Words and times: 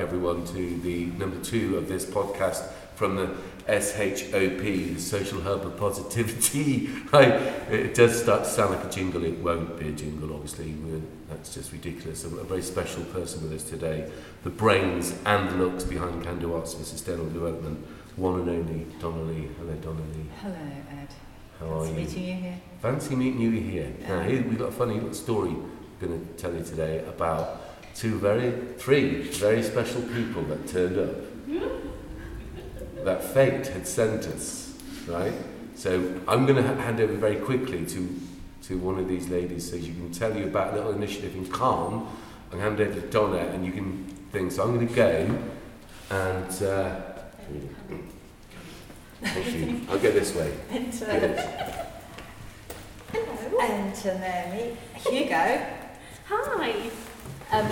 everyone, 0.00 0.46
to 0.46 0.80
the 0.80 1.06
number 1.18 1.38
two 1.44 1.76
of 1.76 1.86
this 1.88 2.06
podcast 2.06 2.66
from 2.94 3.16
the 3.16 3.26
SHOP, 3.68 4.58
the 4.62 4.98
Social 4.98 5.42
Hub 5.42 5.64
of 5.66 5.76
Positivity. 5.76 6.88
I, 7.12 7.24
it 7.70 7.94
does 7.94 8.20
start 8.20 8.44
to 8.44 8.50
sound 8.50 8.74
like 8.74 8.84
a 8.84 8.90
jingle. 8.90 9.24
It 9.24 9.38
won't 9.38 9.78
be 9.78 9.88
a 9.88 9.92
jingle, 9.92 10.32
obviously. 10.32 10.72
We're, 10.72 11.02
that's 11.28 11.54
just 11.54 11.72
ridiculous. 11.72 12.24
A, 12.24 12.28
a 12.28 12.44
very 12.44 12.62
special 12.62 13.04
person 13.04 13.42
with 13.42 13.52
us 13.52 13.68
today. 13.68 14.10
The 14.42 14.50
brains 14.50 15.14
and 15.26 15.50
the 15.50 15.56
looks 15.56 15.84
behind 15.84 16.22
Can 16.24 16.38
Do 16.38 16.54
Arts 16.54 16.72
for 16.74 16.82
Sustainable 16.82 17.30
Development. 17.30 17.86
One 18.16 18.40
and 18.40 18.48
only 18.48 18.86
Donna 19.00 19.22
Lee. 19.22 19.48
Hello, 19.58 19.74
Donna 19.74 20.00
Lee. 20.16 20.26
Hello, 20.40 20.54
Ed. 20.54 21.08
How 21.58 21.66
are 21.66 21.84
Nice 21.84 21.88
you? 21.90 21.94
meeting 21.94 22.24
you 22.24 22.34
here. 22.42 22.60
Fancy 22.80 23.14
meeting 23.16 23.40
you 23.40 23.50
here. 23.50 23.92
Now, 24.08 24.22
here 24.22 24.42
we've 24.42 24.58
got 24.58 24.70
a 24.70 24.72
funny 24.72 24.94
little 24.94 25.12
story 25.12 25.50
I'm 25.50 25.70
going 26.00 26.26
to 26.26 26.32
tell 26.34 26.54
you 26.54 26.64
today 26.64 27.04
about 27.06 27.69
two 27.94 28.18
very, 28.18 28.52
three 28.78 29.22
very 29.22 29.62
special 29.62 30.02
people 30.02 30.42
that 30.44 30.66
turned 30.68 30.98
up. 30.98 31.16
that 33.04 33.22
fate 33.24 33.66
had 33.68 33.86
sent 33.86 34.26
us, 34.26 34.74
right? 35.06 35.32
So 35.74 36.20
I'm 36.28 36.44
going 36.46 36.62
to 36.62 36.74
hand 36.74 37.00
over 37.00 37.14
very 37.14 37.36
quickly 37.36 37.86
to, 37.86 38.20
to 38.64 38.78
one 38.78 38.98
of 38.98 39.08
these 39.08 39.28
ladies 39.30 39.70
so 39.70 39.78
she 39.78 39.86
can 39.86 40.12
tell 40.12 40.36
you 40.36 40.44
about 40.44 40.74
a 40.74 40.76
little 40.76 40.92
initiative 40.92 41.34
in 41.34 41.46
Calne. 41.48 42.06
I'm 42.52 42.58
going 42.58 42.76
to 42.76 42.82
hand 42.84 42.92
over 42.92 43.00
to 43.00 43.06
Donna 43.08 43.38
and 43.38 43.64
you 43.64 43.72
can 43.72 44.04
think. 44.32 44.52
So 44.52 44.62
I'm 44.62 44.74
going 44.74 44.88
to 44.88 44.94
go 44.94 45.38
and. 46.10 46.62
Uh, 46.62 47.00
thank 49.22 49.54
you. 49.54 49.80
I'll 49.88 49.98
go 49.98 50.10
this 50.10 50.34
way. 50.34 50.52
Enter, 50.70 51.06
Good. 51.06 51.38
enter 53.60 54.18
Naomi. 54.18 54.76
Hugo. 54.96 55.66
Hi. 56.28 56.90
Um, 57.52 57.66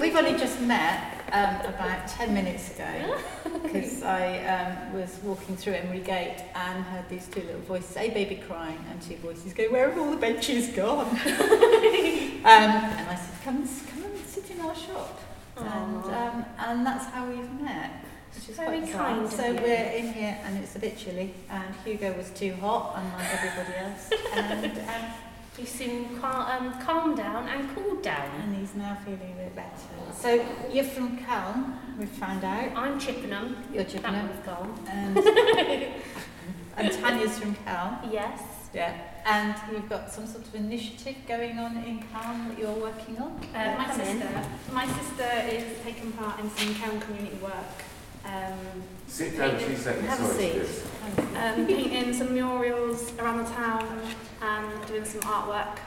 we've 0.00 0.16
only 0.16 0.36
just 0.36 0.60
met 0.62 1.24
um, 1.32 1.54
about 1.72 2.08
10 2.08 2.34
minutes 2.34 2.74
ago 2.74 3.18
because 3.62 4.02
I 4.02 4.38
um, 4.46 4.92
was 4.94 5.16
walking 5.22 5.56
through 5.56 5.74
Emery 5.74 6.00
Gate 6.00 6.42
and 6.56 6.84
heard 6.84 7.08
these 7.08 7.28
two 7.28 7.42
little 7.42 7.60
voices, 7.60 7.96
a 7.96 8.10
baby 8.10 8.42
crying 8.48 8.84
and 8.90 9.00
two 9.00 9.14
voices 9.18 9.52
go, 9.52 9.70
where 9.70 9.88
have 9.88 9.98
all 9.98 10.10
the 10.10 10.16
benches 10.16 10.68
gone? 10.68 11.06
um, 11.06 11.16
and 12.44 13.08
I 13.08 13.14
said, 13.14 13.44
come, 13.44 13.58
and 13.58 13.68
come 13.92 14.04
and 14.04 14.26
sit 14.26 14.50
in 14.50 14.60
our 14.60 14.74
shop. 14.74 15.20
And, 15.56 16.04
um, 16.04 16.44
and 16.58 16.84
that's 16.84 17.04
how 17.06 17.26
we've 17.26 17.60
met. 17.60 17.92
Which 18.34 18.48
is 18.48 18.56
Very 18.56 18.80
quite 18.80 18.92
kind 18.92 19.30
So 19.30 19.46
you. 19.46 19.54
we're 19.54 19.90
in 19.90 20.12
here 20.12 20.38
and 20.44 20.58
it's 20.58 20.74
a 20.74 20.78
bit 20.78 20.96
chilly 20.96 21.34
and 21.48 21.74
Hugo 21.84 22.16
was 22.16 22.30
too 22.30 22.54
hot 22.54 22.94
unlike 22.96 23.34
everybody 23.34 23.74
else 23.78 24.10
and, 24.34 24.78
um, 24.78 25.12
he 25.60 25.66
soon 25.66 26.20
cal 26.20 26.42
um, 26.42 26.72
calmed 26.80 27.16
down 27.18 27.46
and 27.48 27.74
cooled 27.74 28.02
down. 28.02 28.30
And 28.40 28.56
he's 28.56 28.74
now 28.74 28.96
feeling 29.04 29.34
a 29.38 29.44
bit 29.44 29.56
better. 29.56 30.12
So 30.14 30.44
you're 30.72 30.84
from 30.84 31.18
Calm, 31.18 31.78
we've 31.98 32.08
found 32.08 32.44
out. 32.44 32.72
I'm 32.74 32.98
Chippenham. 32.98 33.56
You're 33.72 33.84
Chippenham. 33.84 34.28
That 34.28 34.46
one's 34.46 34.46
gone. 34.46 34.88
And, 34.88 35.18
and 36.76 36.92
Tanya's 36.92 37.38
from 37.38 37.54
Calm. 37.66 37.98
Yes. 38.10 38.42
Yeah. 38.72 38.96
And 39.26 39.54
you've 39.70 39.88
got 39.88 40.10
some 40.10 40.26
sort 40.26 40.46
of 40.46 40.54
initiative 40.54 41.16
going 41.28 41.58
on 41.58 41.76
in 41.84 42.02
Calm 42.12 42.48
that 42.48 42.58
you're 42.58 42.72
working 42.72 43.18
on? 43.18 43.38
Uh, 43.54 43.74
my 43.76 43.94
sister. 43.94 44.26
In. 44.26 44.74
My 44.74 44.86
sister 44.86 45.54
is 45.54 45.78
taking 45.82 46.12
part 46.12 46.40
in 46.40 46.50
some 46.50 46.74
Calm 46.76 47.00
community 47.00 47.36
work 47.42 47.52
um, 48.24 48.82
Sit 49.06 49.36
down 49.36 49.58
two 49.58 49.76
seconds. 49.76 50.06
Have 50.06 50.20
a 50.20 50.34
seat. 50.34 50.52
Chris. 50.52 50.86
um, 51.36 51.66
painting 51.66 52.12
some 52.14 52.32
murals 52.34 53.12
around 53.18 53.38
the 53.38 53.50
town 53.50 54.00
and 54.42 54.86
doing 54.86 55.04
some 55.04 55.20
artwork 55.22 55.78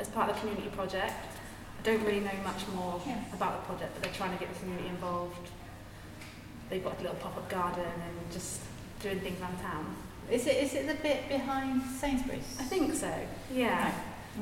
as 0.00 0.08
part 0.08 0.30
of 0.30 0.36
the 0.36 0.40
community 0.40 0.68
project. 0.74 1.12
I 1.12 1.82
don't 1.82 2.02
really 2.04 2.20
know 2.20 2.30
much 2.44 2.66
more 2.74 3.00
Yeah. 3.06 3.18
about 3.34 3.60
the 3.60 3.66
project, 3.66 3.92
but 3.94 4.02
they're 4.02 4.12
trying 4.14 4.32
to 4.32 4.38
get 4.42 4.52
the 4.52 4.58
community 4.60 4.88
involved. 4.88 5.48
They've 6.70 6.82
got 6.82 6.98
a 6.98 7.02
little 7.02 7.16
pop-up 7.16 7.48
garden 7.50 7.84
and 7.84 8.32
just 8.32 8.60
doing 9.00 9.20
things 9.20 9.38
around 9.40 9.60
town. 9.60 9.94
Is 10.30 10.46
it 10.46 10.56
is 10.56 10.72
it 10.72 10.86
the 10.88 10.94
bit 10.94 11.28
behind 11.28 11.82
Sainsbury's? 11.82 12.56
I 12.58 12.62
think 12.64 12.94
so, 12.94 13.12
yeah. 13.52 13.84
Right. 13.84 13.94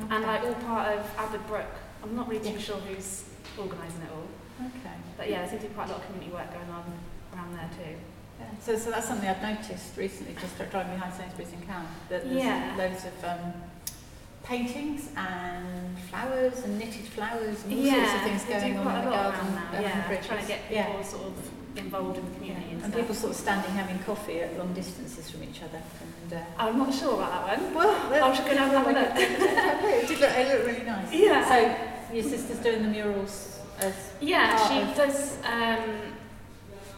And 0.09 0.13
Okay. 0.13 0.25
like 0.25 0.43
all 0.45 0.53
part 0.65 0.97
of 0.97 1.05
Abberd 1.17 1.45
Brook. 1.47 1.67
I'm 2.01 2.15
not 2.15 2.29
really 2.29 2.43
too 2.43 2.53
Yeah. 2.55 2.59
sure 2.59 2.77
who's 2.77 3.25
organising 3.57 4.01
it 4.03 4.09
all. 4.15 4.65
Okay. 4.67 4.95
But 5.17 5.29
yeah, 5.29 5.41
there 5.41 5.49
seems 5.49 5.63
to 5.63 5.67
be 5.67 5.73
quite 5.73 5.89
a 5.89 5.91
lot 5.91 5.99
of 5.99 6.05
community 6.05 6.31
work 6.33 6.51
going 6.53 6.69
on 6.69 6.85
around 7.33 7.55
there 7.55 7.69
too. 7.77 7.95
Yeah. 8.39 8.45
So, 8.61 8.77
so 8.77 8.91
that's 8.91 9.07
something 9.07 9.27
I've 9.29 9.41
noticed 9.41 9.95
recently, 9.97 10.35
just 10.41 10.57
driving 10.71 10.93
behind 10.93 11.13
Sainsbury's 11.13 11.53
in 11.53 11.61
Calne, 11.67 11.87
that 12.09 12.23
there's 12.23 12.35
Yeah. 12.43 12.75
loads 12.77 13.05
of 13.05 13.23
um, 13.25 13.53
paintings 14.43 15.09
and 15.15 15.97
flowers 16.09 16.63
and 16.63 16.77
knitted 16.77 17.05
flowers 17.05 17.63
and 17.63 17.73
all 17.73 17.79
yeah, 17.79 17.93
sorts 18.09 18.13
of 18.15 18.21
things 18.21 18.43
going 18.45 18.77
on 18.77 18.83
quite 18.83 18.95
in 18.95 19.01
a 19.01 19.05
the 19.05 19.11
lot 19.11 19.33
garden. 19.33 19.53
around 19.55 19.73
now. 19.73 19.79
Yeah, 19.79 20.07
bridges. 20.07 20.27
trying 20.27 20.41
to 20.41 20.47
get 20.47 20.61
people 20.67 20.75
Yeah. 20.75 21.01
sort 21.03 21.23
of 21.27 21.49
involved 21.77 22.17
in 22.19 22.25
the 22.25 22.35
community 22.35 22.65
and, 22.71 22.83
And 22.83 22.91
stuff. 22.93 23.01
people 23.01 23.15
sort 23.15 23.31
of 23.31 23.37
standing 23.37 23.71
having 23.71 23.99
coffee 23.99 24.41
at 24.41 24.57
long 24.57 24.73
distances 24.73 25.29
from 25.31 25.43
each 25.43 25.61
other. 25.63 25.81
And, 26.23 26.33
uh, 26.33 26.45
I'm 26.57 26.77
not 26.77 26.93
sure 26.93 27.15
about 27.15 27.47
that 27.47 27.61
one. 27.61 27.73
well, 27.73 28.23
I 28.23 28.29
was 28.29 28.37
just 28.37 28.47
going 28.47 28.57
to 28.59 28.63
have 28.67 28.87
a 28.87 28.91
look. 28.91 29.09
it 29.15 30.07
did 30.07 30.19
look, 30.19 30.29
it 30.31 30.47
looked 30.49 30.65
really 30.67 30.83
nice. 30.85 31.11
Yeah. 31.13 31.47
So 31.47 32.13
your 32.13 32.23
sister's 32.23 32.59
doing 32.59 32.83
the 32.83 32.89
murals 32.89 33.59
as 33.79 33.93
Yeah, 34.19 34.57
she 34.67 34.81
of- 34.81 34.95
does. 34.95 35.37
Um, 35.45 36.13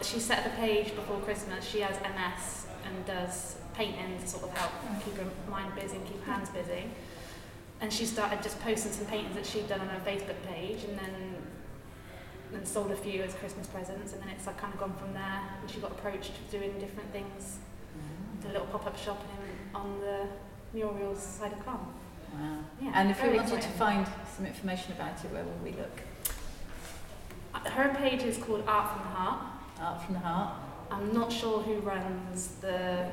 she 0.06 0.20
set 0.20 0.46
up 0.46 0.52
a 0.52 0.56
page 0.56 0.94
before 0.94 1.18
Christmas. 1.20 1.64
She 1.64 1.80
has 1.80 1.96
MS 2.00 2.66
and 2.86 3.04
does 3.06 3.56
painting 3.74 4.18
to 4.20 4.26
sort 4.26 4.44
of 4.44 4.56
help 4.56 4.72
keep 5.04 5.16
her 5.16 5.26
mind 5.50 5.74
busy 5.74 5.96
and 5.96 6.06
keep 6.06 6.22
her 6.24 6.32
hands 6.32 6.48
busy. 6.50 6.84
And 7.80 7.92
she 7.92 8.06
started 8.06 8.42
just 8.42 8.58
posting 8.60 8.92
some 8.92 9.06
paintings 9.06 9.34
that 9.34 9.44
she'd 9.44 9.68
done 9.68 9.80
on 9.80 9.88
her 9.88 10.00
Facebook 10.00 10.36
page, 10.46 10.84
and 10.84 10.98
then 10.98 11.36
and 12.54 12.66
sold 12.66 12.90
a 12.92 12.96
few 12.96 13.22
as 13.22 13.34
Christmas 13.34 13.66
presents. 13.66 14.12
And 14.12 14.22
then 14.22 14.28
it's 14.30 14.46
like 14.46 14.56
kind 14.56 14.72
of 14.72 14.78
gone 14.80 14.94
from 14.94 15.12
there. 15.12 15.40
And 15.60 15.70
she 15.70 15.80
got 15.80 15.90
approached 15.90 16.32
doing 16.50 16.72
different 16.78 17.10
things. 17.12 17.58
The 18.42 18.48
little 18.48 18.66
pop-up 18.68 18.96
shop 18.96 19.20
in, 19.24 19.76
on 19.76 20.00
the 20.00 20.26
murals 20.72 21.20
side 21.22 21.52
of 21.52 21.58
Crom. 21.60 21.92
Wow. 22.32 22.58
Yeah, 22.80 22.92
and 22.94 23.10
if 23.10 23.22
we 23.22 23.30
wanted 23.30 23.62
to 23.62 23.68
find 23.70 24.06
some 24.36 24.46
information 24.46 24.92
about 24.92 25.24
it, 25.24 25.32
where 25.32 25.42
will 25.42 25.58
we 25.64 25.72
look? 25.72 26.00
Uh, 27.54 27.70
Her 27.70 27.94
page 27.94 28.22
is 28.22 28.36
called 28.38 28.62
Art 28.68 28.92
from 28.92 29.02
the 29.02 29.16
Heart. 29.16 29.40
Art 29.80 30.02
from 30.02 30.14
the 30.14 30.20
heart. 30.20 30.54
I'm 30.90 31.12
not 31.12 31.32
sure 31.32 31.60
who 31.62 31.74
runs 31.80 32.48
the 32.60 33.08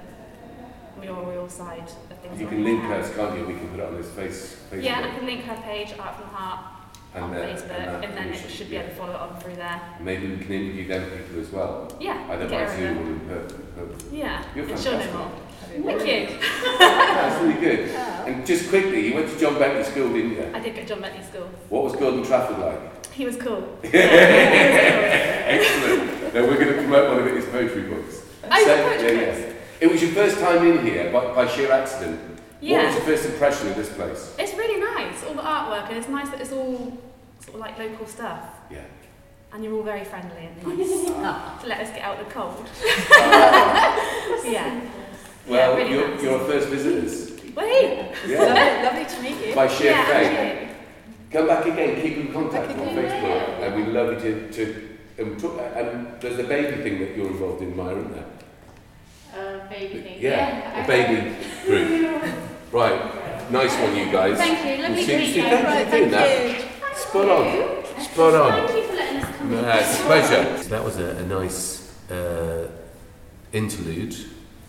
mural 1.00 1.50
side 1.50 1.90
of 2.10 2.18
things. 2.20 2.40
You 2.40 2.48
can 2.48 2.64
link 2.64 2.84
there. 2.84 3.00
us, 3.00 3.14
can't 3.16 3.38
you? 3.38 3.46
We 3.46 3.54
can 3.56 3.68
put 3.70 3.80
it 3.80 3.86
on 3.86 3.96
this 3.98 4.10
face, 4.12 4.58
Facebook. 4.72 4.84
Yeah, 4.84 5.00
I 5.12 5.18
can 5.18 5.26
link 5.26 5.44
her 5.44 5.56
page, 5.64 5.94
Art 6.00 6.16
from 6.16 6.26
the 6.26 6.36
Heart, 6.36 6.60
on 7.16 7.32
then- 7.32 7.56
Facebook, 7.56 7.68
that- 7.70 8.04
and 8.04 8.18
then 8.18 8.28
it 8.30 8.50
should 8.50 8.70
be 8.70 8.78
able 8.78 8.90
to 8.90 8.96
follow 8.96 9.12
it 9.14 9.20
on 9.20 9.40
through 9.40 9.56
there. 9.56 9.82
Maybe 10.00 10.28
we 10.28 10.38
can 10.38 10.52
interview 10.54 10.88
them 10.88 11.10
people 11.10 11.42
as 11.42 11.50
well. 11.52 11.92
Yeah, 12.00 12.24
Either 12.30 12.48
get 12.48 12.68
by 12.68 12.72
her 12.74 12.78
Zoom 12.78 12.98
in 12.98 12.98
or 12.98 13.08
in 13.08 13.20
per- 13.22 13.56
per- 13.86 14.16
Yeah, 14.16 14.44
You're 14.56 14.66
and 14.70 14.80
she'll 14.80 14.92
fantastic. 15.00 15.14
more. 15.16 15.32
Thank 15.98 16.32
you. 16.32 16.38
That's 16.80 17.42
really 17.44 17.60
good. 17.60 17.90
Oh. 18.24 18.26
And 18.26 18.46
just 18.46 18.70
quickly, 18.70 19.08
you 19.10 19.16
went 19.16 19.30
to 19.30 19.38
John 19.38 19.60
Bentley 19.60 19.84
School, 19.84 20.14
didn't 20.14 20.32
you? 20.32 20.50
I 20.54 20.60
did 20.62 20.76
go 20.76 20.82
to 20.82 20.88
John 20.88 21.02
Bentley 21.02 21.24
School. 21.26 21.50
What 21.68 21.84
was 21.84 21.94
Gordon 21.98 22.24
Trafford 22.24 22.58
like? 22.60 23.06
He 23.14 23.26
was 23.26 23.36
cool. 23.36 23.78
Excellent. 23.84 23.94
Now 26.34 26.42
we're 26.48 26.56
going 26.56 26.68
to 26.68 26.74
promote 26.82 27.10
one 27.10 27.28
of 27.28 27.36
his 27.36 27.46
poetry 27.46 27.84
books. 27.84 28.22
Oh, 28.50 28.58
you 28.58 28.66
So- 28.66 28.76
got 28.78 28.86
poetry 28.98 29.16
yeah, 29.18 29.38
yeah. 29.38 29.54
It 29.82 29.92
was 29.92 30.02
your 30.02 30.12
first 30.12 30.40
time 30.40 30.66
in 30.66 30.86
here 30.86 31.12
by, 31.12 31.34
by 31.34 31.48
sheer 31.48 31.72
accident. 31.72 32.20
Yeah. 32.62 32.78
What 32.78 32.86
was 32.86 32.96
your 32.96 33.06
first 33.06 33.26
impression 33.26 33.68
of 33.70 33.76
this 33.76 33.90
place? 33.94 34.34
it's 34.40 34.54
really 34.54 34.80
nice, 34.80 35.24
all 35.26 35.34
the 35.34 35.42
artwork, 35.42 35.90
and 35.90 35.98
it's 35.98 36.08
nice 36.08 36.30
that 36.30 36.40
it's 36.40 36.54
all 36.54 36.98
sort 37.42 37.56
of 37.56 37.60
like 37.60 37.78
local 37.78 38.06
stuff, 38.08 38.40
Yeah. 38.72 38.84
and 39.52 39.64
you're 39.64 39.74
all 39.74 39.84
very 39.84 40.06
friendly 40.06 40.48
and 40.48 40.78
nice 40.80 40.88
Ah. 41.18 41.60
to 41.62 41.68
let 41.68 41.82
us 41.82 41.90
get 41.90 42.02
out 42.02 42.18
of 42.20 42.26
the 42.28 42.32
cold. 42.34 42.66
Uh, 43.20 44.00
Yeah. 44.50 44.80
well, 45.48 45.76
really 45.76 45.92
you're, 45.92 46.08
nice. 46.08 46.24
you're 46.24 46.40
our 46.40 46.46
first 46.48 46.70
visitors. 46.70 47.32
Wait! 47.54 48.12
Yeah. 48.26 48.40
lovely, 48.44 48.84
lovely 48.86 49.16
to 49.16 49.22
meet 49.22 49.48
you. 49.50 49.56
By 49.56 49.68
sheer 49.68 49.92
Yeah, 49.92 50.06
fate. 50.06 50.70
Come 51.32 51.48
back 51.48 51.66
again, 51.66 52.02
keep 52.02 52.18
in 52.18 52.32
contact 52.32 52.72
on. 52.72 52.78
Facebook, 52.96 53.62
and 53.62 53.76
we'd 53.76 53.88
love 53.94 54.14
you 54.14 54.20
to. 54.32 54.52
to 54.54 54.90
um, 55.20 55.38
talk, 55.38 55.60
and 55.76 56.08
there's 56.22 56.40
a 56.40 56.44
baby 56.44 56.82
thing 56.84 57.00
that 57.00 57.16
you're 57.16 57.28
involved 57.28 57.62
in, 57.62 57.76
Maya, 57.76 57.96
isn't 57.96 58.14
there? 58.14 58.26
Uh, 59.36 59.70
baby 59.70 60.02
thing. 60.02 60.22
Yeah, 60.22 60.84
a 60.84 60.88
baby 60.88 61.36
group. 61.66 62.24
Right, 62.74 63.52
nice 63.52 63.72
one, 63.80 63.96
you 63.96 64.12
guys. 64.12 64.36
Thank 64.36 64.66
you. 64.66 64.82
Lovely 64.82 65.02
You 65.02 65.06
to 65.06 65.12
see- 65.12 65.18
meet 65.20 65.34
see, 65.34 65.36
you. 65.38 65.44
thank 65.44 65.64
Right, 65.68 65.80
you 65.80 65.86
for 65.86 65.92
doing 65.98 66.10
thank 66.10 66.58
that. 66.58 66.90
you. 66.92 66.96
Spot 66.96 67.30
on. 67.30 68.02
Spot 68.02 68.34
on. 68.34 68.68
Thank 68.68 68.76
you 68.78 68.88
for 68.90 68.96
letting 68.96 69.18
us 69.18 69.38
come. 69.38 69.52
No, 69.52 69.70
it's 69.70 70.00
a 70.00 70.04
pleasure. 70.06 70.64
So 70.64 70.70
that 70.70 70.84
was 70.84 70.98
a, 70.98 71.10
a 71.18 71.24
nice 71.28 72.10
uh, 72.10 72.72
interlude. 73.52 74.16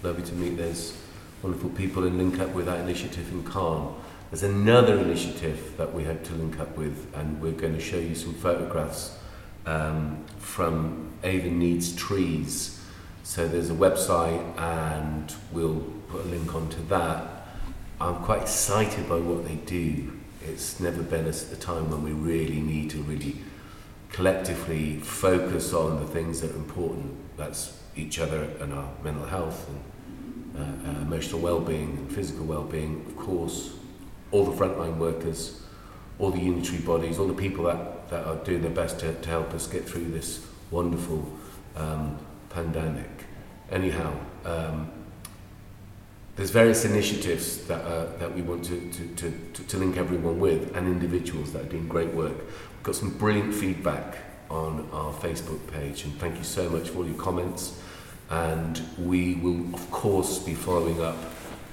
Lovely 0.02 0.22
to 0.22 0.34
meet 0.34 0.58
those 0.58 0.94
wonderful 1.42 1.70
people 1.70 2.04
and 2.04 2.18
link 2.18 2.38
up 2.40 2.50
with 2.50 2.66
that 2.66 2.80
initiative 2.80 3.26
in 3.32 3.42
Calne. 3.42 3.94
There's 4.30 4.42
another 4.42 4.98
initiative 4.98 5.74
that 5.78 5.94
we 5.94 6.04
hope 6.04 6.22
to 6.24 6.34
link 6.34 6.60
up 6.60 6.76
with, 6.76 7.06
and 7.14 7.40
we're 7.40 7.52
going 7.52 7.72
to 7.74 7.80
show 7.80 7.96
you 7.98 8.14
some 8.14 8.34
photographs 8.34 9.16
um, 9.66 10.24
from 10.38 11.10
Avon 11.22 11.58
Needs 11.58 11.94
Trees. 11.94 12.80
So 13.22 13.48
there's 13.48 13.70
a 13.70 13.74
website, 13.74 14.58
and 14.58 15.34
we'll 15.52 15.80
put 16.08 16.26
a 16.26 16.28
link 16.28 16.54
onto 16.54 16.84
that. 16.88 17.48
I'm 18.00 18.16
quite 18.16 18.42
excited 18.42 19.08
by 19.08 19.18
what 19.18 19.46
they 19.46 19.54
do. 19.54 20.12
It's 20.42 20.78
never 20.78 21.02
been 21.02 21.26
a, 21.26 21.32
time 21.56 21.90
when 21.90 22.02
we 22.02 22.12
really 22.12 22.60
need 22.60 22.90
to 22.90 22.98
really 23.02 23.36
collectively 24.10 24.98
focus 24.98 25.72
on 25.72 26.00
the 26.00 26.06
things 26.06 26.40
that 26.42 26.50
are 26.50 26.56
important. 26.56 27.14
That's 27.36 27.80
each 27.96 28.18
other 28.18 28.44
and 28.60 28.72
our 28.72 28.88
mental 29.02 29.24
health 29.24 29.68
and 29.68 29.80
uh, 30.56 30.88
uh, 30.90 31.02
emotional 31.02 31.40
well-being 31.40 31.96
and 31.96 32.12
physical 32.12 32.44
well-being. 32.44 33.04
Of 33.06 33.16
course, 33.16 33.74
all 34.30 34.44
the 34.44 34.52
frontline 34.52 34.98
workers, 34.98 35.62
all 36.18 36.30
the 36.30 36.40
unitary 36.40 36.78
bodies, 36.78 37.18
all 37.18 37.26
the 37.26 37.34
people 37.34 37.64
that, 37.64 37.93
that 38.10 38.26
are 38.26 38.36
doing 38.44 38.62
their 38.62 38.70
best 38.70 39.00
to, 39.00 39.14
to 39.14 39.28
help 39.28 39.52
us 39.54 39.66
get 39.66 39.88
through 39.88 40.10
this 40.10 40.46
wonderful 40.70 41.26
um, 41.76 42.18
pandemic. 42.50 43.10
Anyhow, 43.70 44.14
um, 44.44 44.90
there's 46.36 46.50
various 46.50 46.84
initiatives 46.84 47.66
that, 47.66 47.84
uh, 47.84 48.16
that 48.18 48.34
we 48.34 48.42
want 48.42 48.64
to, 48.64 48.90
to, 48.90 49.30
to, 49.54 49.64
to, 49.64 49.78
link 49.78 49.96
everyone 49.96 50.40
with 50.40 50.76
and 50.76 50.88
individuals 50.88 51.52
that 51.52 51.62
are 51.62 51.68
doing 51.68 51.86
great 51.86 52.12
work. 52.12 52.36
We've 52.36 52.82
got 52.82 52.96
some 52.96 53.10
brilliant 53.10 53.54
feedback 53.54 54.18
on 54.50 54.88
our 54.92 55.12
Facebook 55.12 55.64
page 55.72 56.04
and 56.04 56.14
thank 56.18 56.36
you 56.36 56.44
so 56.44 56.68
much 56.68 56.90
for 56.90 56.98
all 56.98 57.06
your 57.06 57.16
comments 57.16 57.80
and 58.30 58.80
we 58.98 59.34
will 59.34 59.74
of 59.74 59.90
course 59.90 60.38
be 60.38 60.54
following 60.54 61.00
up 61.00 61.16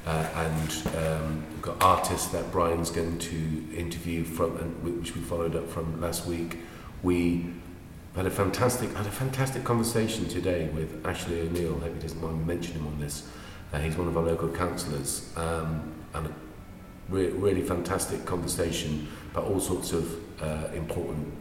and 0.06 0.88
um, 0.98 1.45
we've 1.51 1.62
got 1.62 1.81
artists 1.81 2.27
that 2.27 2.51
Brian's 2.51 2.89
going 2.89 3.19
to 3.19 3.77
interview 3.77 4.24
from 4.24 4.57
and 4.57 4.83
which 4.83 5.15
we 5.15 5.21
followed 5.21 5.56
up 5.56 5.69
from 5.69 6.01
last 6.01 6.25
week. 6.25 6.57
We 7.03 7.45
had 8.15 8.25
a 8.25 8.31
fantastic 8.31 8.94
had 8.94 9.06
a 9.06 9.12
fantastic 9.12 9.63
conversation 9.63 10.27
today 10.27 10.68
with 10.69 11.06
Ashley 11.06 11.42
O'Neill. 11.42 11.77
I 11.77 11.86
hope 11.86 11.95
he 11.95 12.01
doesn't 12.01 12.21
mind 12.21 12.39
me 12.39 12.53
mentioning 12.53 12.80
him 12.80 12.88
on 12.88 13.00
this. 13.00 13.27
Uh, 13.71 13.80
he's 13.80 13.95
one 13.95 14.07
of 14.07 14.18
our 14.18 14.24
local 14.24 14.50
councillors 14.50 15.31
um, 15.38 15.94
and 16.13 16.27
a 16.27 16.33
re- 17.07 17.30
really 17.30 17.62
fantastic 17.62 18.25
conversation 18.25 19.07
about 19.31 19.45
all 19.45 19.59
sorts 19.59 19.94
of 19.94 20.13
uh, 20.42 20.68
important 20.74 21.33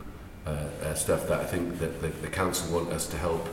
uh, 0.46 0.50
uh, 0.82 0.94
stuff 0.94 1.26
that 1.28 1.40
I 1.40 1.44
think 1.44 1.78
that 1.80 2.00
the, 2.00 2.08
the 2.08 2.28
council 2.28 2.72
want 2.72 2.92
us 2.92 3.08
to 3.08 3.18
help 3.18 3.48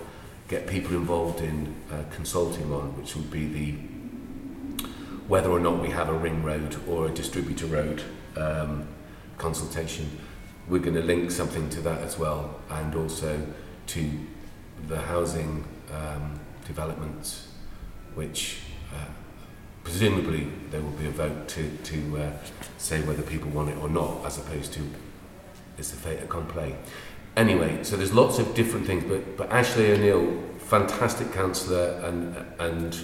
get 0.47 0.67
people 0.67 0.95
involved 0.95 1.41
in 1.41 1.75
uh, 1.91 2.03
consulting 2.13 2.71
on, 2.71 2.95
which 2.97 3.15
would 3.15 3.31
be 3.31 3.47
the 3.47 3.96
whether 5.27 5.49
or 5.49 5.59
not 5.59 5.81
we 5.81 5.89
have 5.89 6.09
a 6.09 6.13
ring 6.13 6.43
road 6.43 6.75
or 6.87 7.07
a 7.07 7.09
distributor 7.09 7.65
road 7.65 8.01
um, 8.37 8.87
consultation. 9.37 10.09
We're 10.67 10.79
going 10.79 10.95
to 10.95 11.01
link 11.01 11.31
something 11.31 11.69
to 11.71 11.81
that 11.81 12.01
as 12.01 12.17
well, 12.17 12.59
and 12.69 12.95
also 12.95 13.45
to 13.87 14.09
the 14.87 14.99
housing 14.99 15.65
um, 15.93 16.39
developments, 16.65 17.47
which 18.15 18.59
uh, 18.93 19.05
presumably 19.83 20.47
there 20.71 20.81
will 20.81 20.91
be 20.91 21.07
a 21.07 21.11
vote 21.11 21.47
to, 21.49 21.69
to 21.83 22.17
uh, 22.17 22.31
say 22.77 23.01
whether 23.01 23.21
people 23.21 23.49
want 23.51 23.69
it 23.69 23.77
or 23.77 23.89
not, 23.89 24.25
as 24.25 24.37
opposed 24.37 24.73
to 24.73 24.81
it's 25.77 25.93
a 25.93 25.95
fait 25.95 26.23
accompli. 26.23 26.75
Anyway, 27.35 27.83
so 27.83 27.95
there's 27.95 28.13
lots 28.13 28.39
of 28.39 28.55
different 28.55 28.87
things, 28.87 29.03
but, 29.03 29.37
but 29.37 29.51
Ashley 29.51 29.91
O'Neill, 29.91 30.41
fantastic 30.57 31.31
councillor 31.31 32.01
and, 32.03 32.35
and 32.59 32.97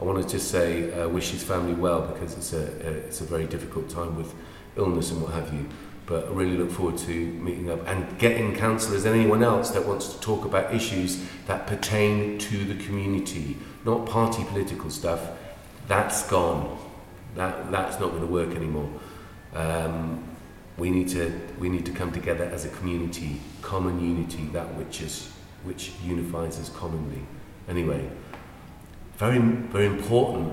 I 0.00 0.04
want 0.04 0.22
to 0.22 0.28
just 0.28 0.50
say 0.50 0.90
uh, 0.98 1.08
wish 1.08 1.30
his 1.30 1.42
family 1.42 1.74
well 1.74 2.00
because 2.00 2.34
it's 2.34 2.54
a, 2.54 2.62
a 2.62 2.90
it's 3.06 3.20
a 3.20 3.24
very 3.24 3.44
difficult 3.44 3.90
time 3.90 4.16
with 4.16 4.34
illness 4.76 5.10
and 5.10 5.20
what 5.20 5.32
have 5.32 5.52
you. 5.52 5.66
But 6.06 6.24
I 6.24 6.30
really 6.30 6.56
look 6.56 6.70
forward 6.70 6.96
to 6.98 7.14
meeting 7.14 7.70
up 7.70 7.86
and 7.86 8.18
getting 8.18 8.56
counsellors 8.56 9.04
and 9.04 9.14
anyone 9.14 9.42
else 9.42 9.70
that 9.70 9.86
wants 9.86 10.14
to 10.14 10.20
talk 10.20 10.44
about 10.46 10.74
issues 10.74 11.22
that 11.46 11.66
pertain 11.66 12.38
to 12.38 12.64
the 12.64 12.82
community, 12.82 13.58
not 13.84 14.06
party 14.06 14.42
political 14.44 14.88
stuff. 14.90 15.20
That's 15.86 16.28
gone. 16.28 16.78
That 17.34 17.70
that's 17.70 18.00
not 18.00 18.10
going 18.10 18.22
to 18.22 18.32
work 18.32 18.56
anymore. 18.56 18.88
Um, 19.54 20.24
we 20.78 20.90
need 20.90 21.08
to 21.10 21.38
we 21.58 21.68
need 21.68 21.84
to 21.84 21.92
come 21.92 22.10
together 22.10 22.44
as 22.44 22.64
a 22.64 22.70
community, 22.70 23.38
common 23.60 24.00
unity, 24.00 24.46
that 24.54 24.74
which 24.76 25.02
is 25.02 25.30
which 25.62 25.92
unifies 26.02 26.58
us 26.58 26.70
commonly. 26.70 27.20
Anyway 27.68 28.08
very, 29.20 29.38
very 29.38 29.84
important 29.84 30.50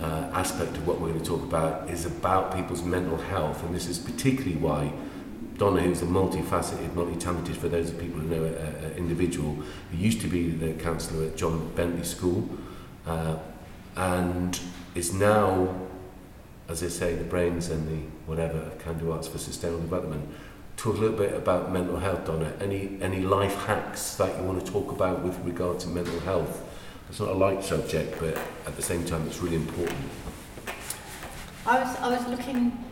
uh, 0.00 0.28
aspect 0.34 0.76
of 0.76 0.84
what 0.88 1.00
we're 1.00 1.10
going 1.10 1.20
to 1.20 1.24
talk 1.24 1.44
about 1.44 1.88
is 1.88 2.04
about 2.04 2.52
people's 2.52 2.82
mental 2.82 3.16
health, 3.16 3.62
and 3.62 3.72
this 3.72 3.86
is 3.86 3.96
particularly 3.96 4.56
why 4.56 4.92
Donahue's 5.56 6.02
a 6.02 6.06
multifaceted, 6.06 6.92
multi-talented, 6.94 7.56
for 7.56 7.68
those 7.68 7.90
of 7.90 8.00
people 8.00 8.18
who 8.18 8.26
know 8.26 8.44
an 8.44 8.94
individual, 8.96 9.52
who 9.52 9.96
used 9.96 10.20
to 10.20 10.26
be 10.26 10.50
the 10.50 10.72
counsellor 10.82 11.26
at 11.26 11.36
John 11.36 11.72
Bentley 11.76 12.02
School, 12.02 12.48
uh, 13.06 13.36
and 13.94 14.58
is 14.96 15.14
now, 15.14 15.72
as 16.68 16.82
I 16.82 16.88
say, 16.88 17.14
the 17.14 17.22
brains 17.22 17.70
and 17.70 17.86
the 17.86 18.04
whatever 18.26 18.58
of 18.58 18.78
Candu 18.78 19.14
Arts 19.14 19.28
for 19.28 19.38
Sustainable 19.38 19.82
Development. 19.82 20.28
Talk 20.76 20.96
a 20.96 20.98
little 20.98 21.16
bit 21.16 21.34
about 21.34 21.70
mental 21.70 21.98
health, 21.98 22.26
Donna. 22.26 22.52
Any, 22.60 22.98
any 23.00 23.20
life 23.20 23.54
hacks 23.66 24.16
that 24.16 24.36
you 24.36 24.42
want 24.42 24.66
to 24.66 24.72
talk 24.72 24.90
about 24.90 25.22
with 25.22 25.38
regard 25.44 25.78
to 25.80 25.86
mental 25.86 26.18
health? 26.20 26.68
It's 27.12 27.20
not 27.20 27.28
a 27.28 27.34
light 27.34 27.62
subject, 27.62 28.18
but 28.18 28.38
at 28.66 28.74
the 28.74 28.80
same 28.80 29.04
time, 29.04 29.26
it's 29.26 29.38
really 29.40 29.56
important. 29.56 29.98
I 31.66 31.84
was, 31.84 31.96
I 31.98 32.08
was 32.08 32.26
looking 32.26 32.82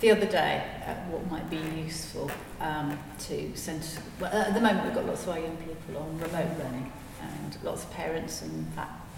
the 0.00 0.10
other 0.10 0.24
day 0.24 0.64
at 0.86 1.06
what 1.08 1.30
might 1.30 1.50
be 1.50 1.58
useful 1.78 2.30
um, 2.62 2.98
to 3.26 3.54
send. 3.54 3.86
Well, 4.18 4.32
at 4.32 4.54
the 4.54 4.60
moment, 4.62 4.86
we've 4.86 4.94
got 4.94 5.04
lots 5.04 5.24
of 5.24 5.28
our 5.28 5.38
young 5.38 5.58
people 5.58 5.98
on 5.98 6.18
remote 6.18 6.58
learning, 6.58 6.90
and 7.20 7.58
lots 7.62 7.84
of 7.84 7.92
parents 7.92 8.40
and 8.40 8.66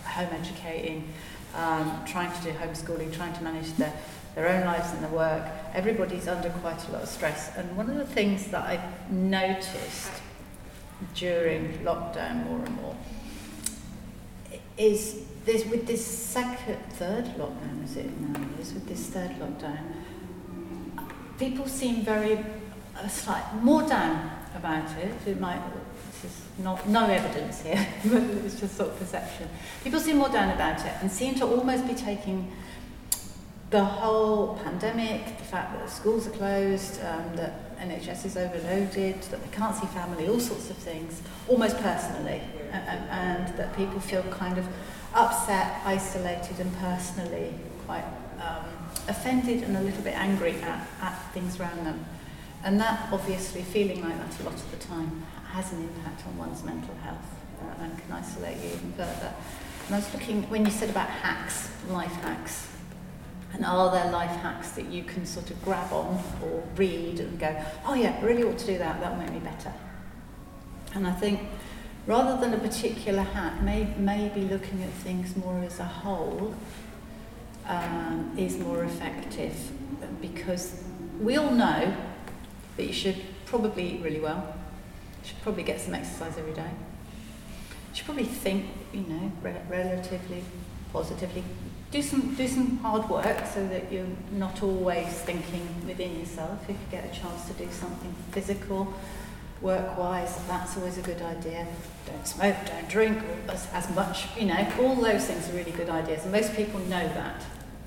home 0.05 0.31
educating, 0.33 1.13
um, 1.55 2.03
trying 2.05 2.37
to 2.37 2.43
do 2.43 2.51
homeschooling, 2.51 3.15
trying 3.15 3.35
to 3.35 3.45
manage 3.45 3.73
their, 3.75 3.93
their 4.35 4.49
own 4.49 4.67
lives 4.67 4.93
and 4.93 5.05
their 5.05 5.13
work. 5.13 5.47
Everybody's 5.75 6.27
under 6.27 6.51
quite 6.51 6.89
a 6.89 6.91
lot 6.91 7.03
of 7.03 7.09
stress. 7.09 7.57
And 7.57 7.77
one 7.77 7.89
of 7.89 7.95
the 7.95 8.05
things 8.05 8.49
that 8.49 8.65
I've 8.65 9.13
noticed 9.13 10.11
during 11.15 11.79
lockdown 11.85 12.47
more 12.47 12.59
and 12.59 12.75
more 12.75 12.97
is 14.81 15.21
this 15.45 15.67
with 15.67 15.87
this 15.87 16.05
second, 16.05 16.79
third 16.93 17.27
lockdown, 17.37 17.85
is 17.85 17.97
it 17.97 18.19
now? 18.19 18.41
Is 18.59 18.73
with 18.73 18.89
this 18.89 19.09
third 19.09 19.33
lockdown, 19.33 19.79
people 21.39 21.69
seem 21.69 22.03
very 22.03 22.39
uh, 22.97 23.07
slight, 23.07 23.45
more 23.63 23.83
down 23.87 24.31
about 24.57 24.91
it. 24.99 25.13
It 25.27 25.39
might 25.39 25.61
this 26.23 26.33
is 26.33 26.43
not 26.59 26.89
no 26.89 27.05
evidence 27.07 27.61
here, 27.61 27.87
but 28.07 28.23
it's 28.23 28.59
just 28.59 28.77
sort 28.77 28.89
of 28.89 28.99
perception. 28.99 29.49
People 29.85 30.01
seem 30.01 30.17
more 30.17 30.31
down 30.31 30.51
about 30.55 30.81
it 30.81 30.93
and 31.03 31.13
seem 31.13 31.35
to 31.35 31.47
almost 31.47 31.87
be 31.87 31.95
taking 31.95 32.51
the 33.69 33.85
whole 33.85 34.59
pandemic, 34.65 35.39
the 35.39 35.45
fact 35.45 35.79
that 35.79 35.91
schools 35.91 36.27
are 36.27 36.31
closed, 36.31 37.01
um, 37.05 37.37
that 37.37 37.70
NHS 37.81 38.27
is 38.27 38.37
overloaded, 38.37 39.23
that 39.23 39.43
they 39.43 39.57
can't 39.57 39.75
see 39.75 39.87
family, 39.89 40.29
all 40.29 40.41
sorts 40.41 40.71
of 40.71 40.77
things, 40.77 41.23
almost 41.49 41.79
personally, 41.79 42.43
and, 42.73 43.09
and 43.11 43.59
that 43.59 43.75
people 43.77 43.99
feel 44.01 44.23
kind 44.25 44.59
of 44.59 44.67
upset, 45.15 45.81
isolated, 45.85 46.61
and 46.61 46.77
personally 46.79 47.55
quite 47.87 48.05
um, 48.39 48.65
offended 49.09 49.63
and 49.63 49.77
a 49.77 49.81
little 49.81 50.03
bit 50.03 50.15
angry 50.15 50.55
at, 50.63 50.87
at 51.01 51.33
things 51.33 51.59
around 51.59 51.85
them. 51.85 52.05
And 52.63 52.79
that, 52.81 53.09
obviously, 53.13 53.63
feeling 53.63 54.03
like 54.03 54.17
that 54.19 54.41
a 54.41 54.43
lot 54.45 54.55
of 54.55 54.71
the 54.71 54.77
time 54.77 55.25
has 55.53 55.73
an 55.73 55.83
impact 55.83 56.27
on 56.27 56.37
one's 56.37 56.63
mental 56.63 56.95
health 56.97 57.17
uh, 57.63 57.83
and 57.83 57.99
can 57.99 58.13
isolate 58.13 58.59
you 58.59 58.71
even 58.71 58.93
further. 58.93 59.33
And 59.87 59.95
I 59.95 59.99
was 59.99 60.13
looking, 60.13 60.43
when 60.51 60.65
you 60.65 60.71
said 60.71 60.91
about 60.91 61.09
hacks, 61.09 61.71
life 61.89 62.13
hacks, 62.23 62.69
and 63.53 63.65
are 63.65 63.91
there 63.91 64.11
life 64.11 64.31
hacks 64.31 64.71
that 64.73 64.87
you 64.87 65.03
can 65.03 65.27
sort 65.27 65.51
of 65.51 65.63
grab 65.65 65.93
on 65.93 66.23
or 66.43 66.63
read 66.77 67.21
and 67.21 67.39
go, 67.39 67.63
oh 67.85 67.95
yeah, 67.95 68.17
I 68.21 68.25
really 68.25 68.45
ought 68.45 68.59
to 68.59 68.67
do 68.67 68.79
that, 68.79 69.01
that'll 69.01 69.19
make 69.19 69.33
me 69.33 69.41
better. 69.41 69.73
And 70.95 71.07
I 71.07 71.13
think 71.13 71.41
rather 72.07 72.41
than 72.41 72.55
a 72.55 72.59
particular 72.59 73.23
hack, 73.23 73.63
may, 73.63 73.93
maybe 73.97 74.43
looking 74.43 74.83
at 74.83 74.91
things 74.91 75.37
more 75.37 75.63
as 75.65 75.81
a 75.81 75.85
whole 75.85 76.55
um, 77.67 78.35
is 78.37 78.59
more 78.59 78.85
effective 78.85 79.55
because 80.21 80.83
we 81.21 81.37
all 81.37 81.51
know 81.51 81.95
that 82.77 82.87
you 82.87 82.93
should 82.93 83.17
probably 83.45 83.95
eat 83.95 84.03
really 84.03 84.21
well, 84.21 84.55
you 85.23 85.29
should 85.29 85.43
probably 85.43 85.63
get 85.63 85.81
some 85.81 85.95
exercise 85.95 86.39
every 86.39 86.53
day, 86.53 86.71
you 87.91 87.95
should 87.95 88.07
probably 88.07 88.25
think, 88.25 88.67
you 88.93 89.03
know, 89.03 89.33
re- 89.43 89.61
relatively 89.69 90.43
positively, 90.93 91.45
do 91.91 92.01
some 92.03 92.35
do 92.35 92.47
some 92.47 92.79
hard 92.79 93.09
work 93.09 93.47
so 93.47 93.67
that 93.67 93.91
you're 93.91 94.07
not 94.33 94.63
always 94.63 95.09
thinking 95.09 95.67
within 95.87 96.19
yourself. 96.19 96.63
If 96.69 96.77
you 96.77 96.87
get 96.91 97.05
a 97.05 97.21
chance 97.21 97.47
to 97.47 97.53
do 97.55 97.69
something 97.71 98.15
physical, 98.31 98.93
work-wise, 99.61 100.39
that's 100.47 100.77
always 100.77 100.99
a 100.99 101.03
good 101.03 101.21
idea. 101.21 101.67
Don't 102.07 102.27
smoke, 102.27 102.57
don't 102.67 102.89
drink 102.89 103.19
as, 103.49 103.67
as 103.73 103.95
much. 103.95 104.27
You 104.39 104.47
know, 104.47 104.73
all 104.81 104.95
those 104.95 105.27
things 105.27 105.49
are 105.51 105.53
really 105.53 105.73
good 105.73 105.91
ideas, 105.91 106.23
and 106.23 106.33
most 106.33 106.55
people 106.55 106.81
know 106.81 107.09
that. 107.09 107.43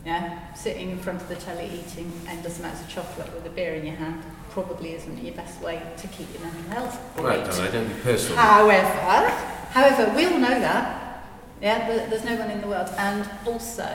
Yeah, 0.06 0.54
sitting 0.54 0.90
in 0.90 0.98
front 0.98 1.22
of 1.22 1.30
the 1.30 1.36
telly 1.36 1.66
eating 1.66 2.12
endless 2.28 2.60
amounts 2.60 2.82
of 2.82 2.90
chocolate 2.90 3.34
with 3.34 3.46
a 3.46 3.50
beer 3.50 3.76
in 3.76 3.86
your 3.86 3.96
hand 3.96 4.22
probably 4.50 4.94
isn't 4.96 5.24
your 5.24 5.34
best 5.34 5.62
way 5.62 5.82
to 5.96 6.08
keep 6.10 6.28
your 6.34 6.44
mental 6.44 6.72
health. 6.72 7.18
Right, 7.18 7.44
Donna, 7.44 7.72
don't 7.72 7.88
be 7.88 7.94
personal. 8.02 8.38
However, 8.38 9.30
however, 9.72 10.14
we 10.14 10.26
all 10.26 10.38
know 10.38 10.60
that. 10.60 11.03
Yeah, 11.64 11.88
there- 11.88 12.08
there's 12.08 12.26
no 12.26 12.36
one 12.36 12.52
in 12.52 12.60
the 12.60 12.68
world. 12.68 12.90
And 12.98 13.28
also, 13.48 13.88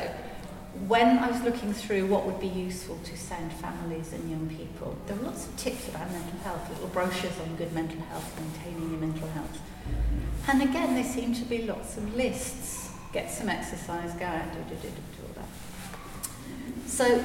when 0.87 1.19
I 1.19 1.31
was 1.31 1.43
looking 1.43 1.75
through 1.75 2.07
what 2.07 2.25
would 2.25 2.41
be 2.41 2.47
useful 2.49 2.99
to 3.05 3.15
send 3.17 3.53
families 3.53 4.15
and 4.15 4.31
young 4.31 4.49
people, 4.49 4.97
there 5.07 5.17
were 5.17 5.25
lots 5.25 5.45
of 5.47 5.55
tips 5.59 5.87
about 5.87 6.11
mental 6.11 6.39
health, 6.45 6.67
little 6.71 6.89
brochures 6.89 7.39
on 7.41 7.57
good 7.57 7.75
mental 7.75 8.01
health, 8.11 8.33
maintaining 8.41 8.91
your 8.91 9.01
mental 9.01 9.29
health. 9.29 9.59
And 10.49 10.63
again, 10.63 10.95
there 10.95 11.05
seem 11.05 11.35
to 11.35 11.45
be 11.45 11.63
lots 11.67 11.99
of 11.99 12.15
lists. 12.17 12.89
Get 13.13 13.31
some 13.31 13.51
exercise, 13.51 14.13
go 14.15 14.25
out, 14.25 14.51
do, 14.55 14.61
do, 14.71 14.75
do, 14.81 14.89
do, 14.89 15.03
do 15.17 15.23
all 15.27 15.35
that. 15.43 16.89
So 16.89 17.23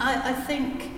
I, 0.00 0.30
I 0.30 0.32
think 0.32 0.90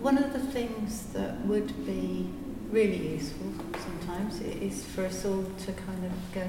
one 0.00 0.18
of 0.18 0.34
the 0.34 0.38
things 0.40 1.04
that 1.14 1.40
would 1.46 1.86
be 1.86 2.28
really 2.70 3.14
useful 3.14 3.46
sometimes 3.78 4.40
is 4.40 4.84
for 4.84 5.06
us 5.06 5.24
all 5.24 5.44
to 5.64 5.72
kind 5.72 6.04
of 6.04 6.12
go, 6.34 6.42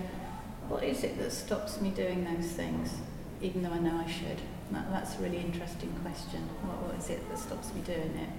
what 0.70 0.84
is 0.84 1.03
it 1.03 1.17
that 1.20 1.32
stops 1.32 1.82
me 1.82 1.89
doing 1.89 2.24
those 2.24 2.51
things, 2.51 2.96
even 3.41 3.63
though 3.63 3.72
I 3.72 3.79
know 3.79 4.03
I 4.05 4.10
should? 4.10 4.38
That, 4.72 4.89
that's 4.91 5.15
a 5.17 5.22
really 5.22 5.38
interesting 5.38 5.93
question. 6.01 6.41
What, 6.63 6.88
what 6.88 7.00
is 7.00 7.10
it 7.10 7.27
that 7.29 7.38
stops 7.38 7.74
me 7.74 7.82
doing 7.82 8.17
it? 8.17 8.29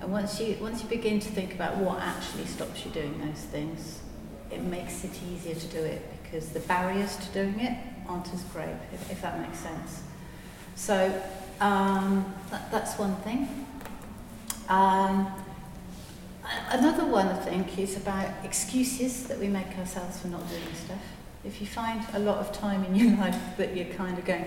And 0.00 0.10
once 0.10 0.40
you, 0.40 0.56
once 0.60 0.82
you 0.82 0.88
begin 0.88 1.20
to 1.20 1.28
think 1.28 1.54
about 1.54 1.76
what 1.76 2.00
actually 2.00 2.46
stops 2.46 2.84
you 2.84 2.90
doing 2.90 3.20
those 3.24 3.44
things, 3.44 4.00
it 4.50 4.62
makes 4.62 5.04
it 5.04 5.12
easier 5.32 5.54
to 5.54 5.66
do 5.68 5.78
it 5.78 6.02
because 6.22 6.48
the 6.50 6.60
barriers 6.60 7.16
to 7.16 7.26
doing 7.32 7.60
it 7.60 7.78
aren't 8.08 8.32
as 8.34 8.42
great, 8.44 8.74
if, 8.92 9.10
if 9.10 9.22
that 9.22 9.40
makes 9.40 9.58
sense. 9.58 10.02
So 10.74 11.22
um, 11.60 12.34
that, 12.50 12.70
that's 12.70 12.98
one 12.98 13.14
thing. 13.16 13.66
Um, 14.68 15.32
another 16.70 17.04
one, 17.04 17.28
I 17.28 17.36
think, 17.36 17.78
is 17.78 17.96
about 17.96 18.30
excuses 18.44 19.24
that 19.24 19.38
we 19.38 19.48
make 19.48 19.78
ourselves 19.78 20.20
for 20.20 20.28
not 20.28 20.48
doing 20.48 20.62
stuff. 20.74 21.02
If 21.44 21.60
you 21.60 21.66
find 21.66 22.04
a 22.14 22.18
lot 22.18 22.38
of 22.38 22.52
time 22.52 22.84
in 22.84 22.94
your 22.94 23.16
life 23.18 23.38
that 23.56 23.76
you're 23.76 23.92
kind 23.94 24.18
of 24.18 24.24
going, 24.24 24.46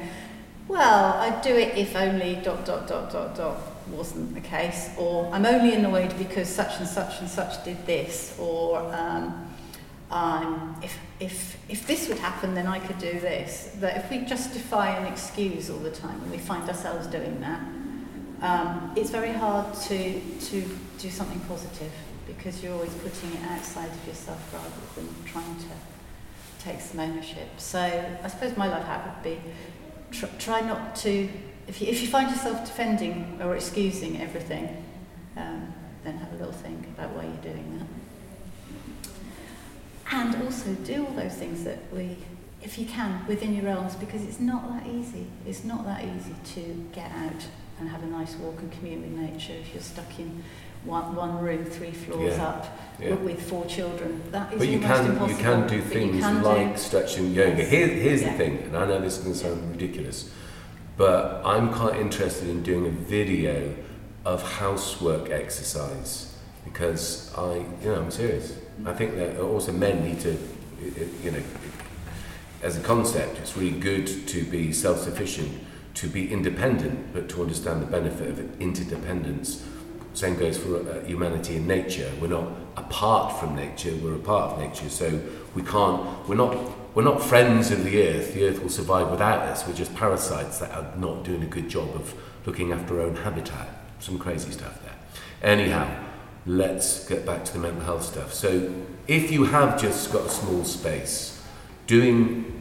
well, 0.68 1.14
I'd 1.20 1.42
do 1.42 1.56
it 1.56 1.78
if 1.78 1.96
only 1.96 2.36
dot, 2.36 2.66
dot, 2.66 2.88
dot, 2.88 3.12
dot, 3.12 3.36
dot 3.36 3.58
wasn't 3.88 4.34
the 4.34 4.42
case, 4.42 4.90
or 4.98 5.30
I'm 5.32 5.46
only 5.46 5.76
annoyed 5.76 6.18
because 6.18 6.50
such 6.50 6.80
and 6.80 6.88
such 6.88 7.20
and 7.20 7.30
such 7.30 7.64
did 7.64 7.86
this, 7.86 8.36
or 8.40 8.80
um, 8.94 9.54
um, 10.10 10.80
if, 10.84 10.98
if, 11.20 11.58
if 11.70 11.86
this 11.86 12.08
would 12.08 12.18
happen, 12.18 12.56
then 12.56 12.68
I 12.68 12.80
could 12.80 12.98
do 12.98 13.20
this. 13.20 13.76
That 13.80 13.98
if 13.98 14.10
we 14.10 14.20
justify 14.20 14.96
an 14.98 15.06
excuse 15.12 15.70
all 15.70 15.80
the 15.80 15.92
time 15.92 16.20
and 16.22 16.32
we 16.32 16.38
find 16.38 16.68
ourselves 16.68 17.08
doing 17.08 17.40
that, 17.42 17.62
um, 18.42 18.92
it's 18.96 19.10
very 19.10 19.32
hard 19.32 19.74
to, 19.74 20.20
to 20.20 20.78
do 21.00 21.10
something 21.10 21.40
positive 21.42 21.92
because 22.28 22.64
you're 22.64 22.74
always 22.74 22.94
putting 22.96 23.32
it 23.34 23.42
outside 23.50 23.90
of 23.90 24.08
yourself 24.08 24.54
rather 24.54 24.70
than 24.96 25.24
trying 25.26 25.56
to 25.58 25.66
take 26.60 26.82
some 26.82 27.00
ownership. 27.00 27.48
So 27.58 27.80
I 27.80 28.28
suppose 28.28 28.58
my 28.58 28.68
life 28.68 28.86
hack 28.86 29.06
would 29.06 29.24
be 29.24 29.40
tr- 30.12 30.26
try 30.40 30.62
not 30.62 30.96
to, 30.98 31.30
if 31.68 31.82
you, 31.82 31.88
if 31.88 32.02
you 32.02 32.08
find 32.08 32.30
yourself 32.30 32.66
defending 32.66 33.40
or 33.42 33.56
excusing 33.56 34.22
everything, 34.22 34.84
um, 35.38 35.74
then 36.04 36.18
have 36.18 36.32
a 36.34 36.36
little 36.36 36.52
think 36.52 36.88
about 36.88 37.12
why 37.12 37.24
you're 37.24 37.54
doing 37.54 37.80
that. 37.80 37.88
And 40.12 40.44
also 40.44 40.74
do 40.74 41.06
all 41.06 41.14
those 41.14 41.34
things 41.34 41.64
that 41.64 41.80
we, 41.92 42.18
if 42.66 42.80
you 42.80 42.86
can, 42.86 43.26
within 43.28 43.54
your 43.54 43.64
realms, 43.66 43.96
because 43.96 44.24
it's 44.24 44.40
not 44.40 44.68
that 44.74 44.88
easy. 44.88 45.28
It's 45.46 45.64
not 45.64 45.86
that 45.86 46.04
easy 46.04 46.34
to 46.56 46.90
get 46.94 47.12
out 47.12 47.46
and 47.80 47.90
have 47.90 48.02
a 48.04 48.08
nice 48.08 48.36
walk 48.38 48.60
and 48.60 48.72
commune 48.72 49.02
with 49.02 49.12
nature 49.12 49.54
if 49.54 49.74
you're 49.74 49.84
stuck 49.84 50.18
in 50.18 50.44
one, 50.84 51.16
one 51.16 51.40
room, 51.40 51.64
three 51.64 51.92
floors 51.92 52.38
Yeah. 52.38 52.48
up, 52.48 52.80
Yeah. 53.00 53.16
with 53.16 53.42
four 53.42 53.66
children. 53.66 54.22
That 54.32 54.54
is 54.54 54.60
But 54.60 54.68
you 54.68 54.80
can 54.80 55.06
impossible. 55.12 55.30
you 55.30 55.44
can 55.44 55.68
do 55.68 55.82
things 55.82 56.24
can 56.24 56.42
do- 56.42 56.48
like 56.48 56.78
stretching 56.78 57.34
yoga. 57.34 57.58
Yes. 57.58 57.70
Here, 57.70 57.88
here's 57.88 58.22
Yeah. 58.22 58.32
the 58.32 58.38
thing, 58.38 58.58
and 58.66 58.78
I 58.78 58.88
know 58.88 59.00
this 59.00 59.18
is 59.18 59.24
going 59.24 59.34
to 59.34 59.40
sound 59.40 59.72
ridiculous, 59.72 60.30
but 60.98 61.42
I'm 61.46 61.72
quite 61.72 62.00
interested 62.00 62.50
in 62.50 62.64
doing 62.64 62.86
a 62.88 62.90
video 62.90 63.74
of 64.26 64.42
housework 64.60 65.30
exercise 65.30 66.34
because 66.64 67.32
I, 67.38 67.58
you 67.84 67.92
know, 67.92 67.96
I'm 67.96 68.12
serious. 68.12 68.54
I 68.86 68.92
mm. 68.92 68.98
think 68.98 69.16
that 69.18 69.40
also 69.40 69.72
men 69.72 70.04
need 70.04 70.20
to, 70.22 70.38
you 71.24 71.32
know, 71.32 71.44
as 72.66 72.76
a 72.76 72.82
concept, 72.82 73.38
it's 73.38 73.56
really 73.56 73.80
good 73.80 74.08
to 74.28 74.44
be 74.44 74.74
self-sufficient, 74.74 75.52
to 75.94 76.08
be 76.08 76.32
independent, 76.34 77.14
but 77.14 77.30
to 77.30 77.44
understand 77.44 77.80
the 77.80 77.86
benefit 77.86 78.28
of 78.28 78.60
interdependence. 78.60 79.64
Same 80.16 80.36
goes 80.36 80.58
for 80.58 80.78
uh, 80.78 81.04
humanity 81.06 81.58
and 81.58 81.68
nature. 81.68 82.12
We're 82.20 82.28
not 82.28 82.48
apart 82.76 83.40
from 83.40 83.56
nature; 83.56 83.96
we're 83.98 84.16
a 84.16 84.20
part 84.20 84.54
of 84.54 84.60
nature. 84.60 84.90
So 84.90 85.22
we 85.54 85.62
can't. 85.62 86.28
We're 86.28 86.36
not. 86.36 86.58
We're 86.96 87.04
not 87.04 87.22
friends 87.22 87.70
of 87.70 87.84
the 87.84 88.02
earth. 88.02 88.34
The 88.34 88.48
earth 88.48 88.64
will 88.64 88.70
survive 88.70 89.12
without 89.12 89.42
us. 89.42 89.68
We're 89.68 89.74
just 89.74 89.94
parasites 89.94 90.58
that 90.60 90.72
are 90.72 90.98
not 90.98 91.24
doing 91.24 91.44
a 91.44 91.48
good 91.48 91.70
job 91.70 91.94
of 91.94 92.16
looking 92.48 92.72
after 92.72 93.00
our 93.00 93.08
own 93.08 93.18
habitat. 93.18 93.68
Some 94.00 94.18
crazy 94.18 94.52
stuff 94.52 94.82
there. 94.82 94.96
Anyhow, 95.44 96.04
let's 96.48 97.08
get 97.08 97.26
back 97.26 97.46
to 97.46 97.54
the 97.54 97.60
mental 97.60 97.82
health 97.82 98.04
stuff. 98.04 98.34
So, 98.34 98.74
if 99.08 99.32
you 99.32 99.44
have 99.44 99.80
just 99.80 100.12
got 100.12 100.26
a 100.26 100.30
small 100.30 100.64
space, 100.64 101.44
doing 101.88 102.55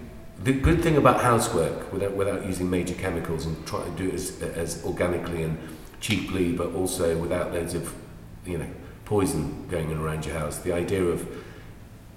the 0.45 0.53
good 0.53 0.83
thing 0.83 0.97
about 0.97 1.23
housework, 1.23 1.91
without 1.93 2.13
without 2.13 2.47
using 2.47 2.69
major 2.71 2.95
chemicals 2.95 3.47
and 3.47 3.67
trying 3.67 3.97
to 3.97 4.03
do 4.03 4.09
it 4.09 4.15
as, 4.15 4.43
as 4.43 4.85
organically 4.85 5.43
and 5.43 5.59
cheaply, 6.01 6.53
but 6.53 6.75
also 6.75 7.17
without 7.19 7.53
loads 7.53 7.75
of, 7.75 7.93
you 8.45 8.59
know, 8.59 8.67
poison 9.07 9.67
going 9.69 9.91
around 9.91 10.27
your 10.27 10.39
house. 10.39 10.59
The 10.59 10.73
idea 10.73 11.03
of 11.03 11.27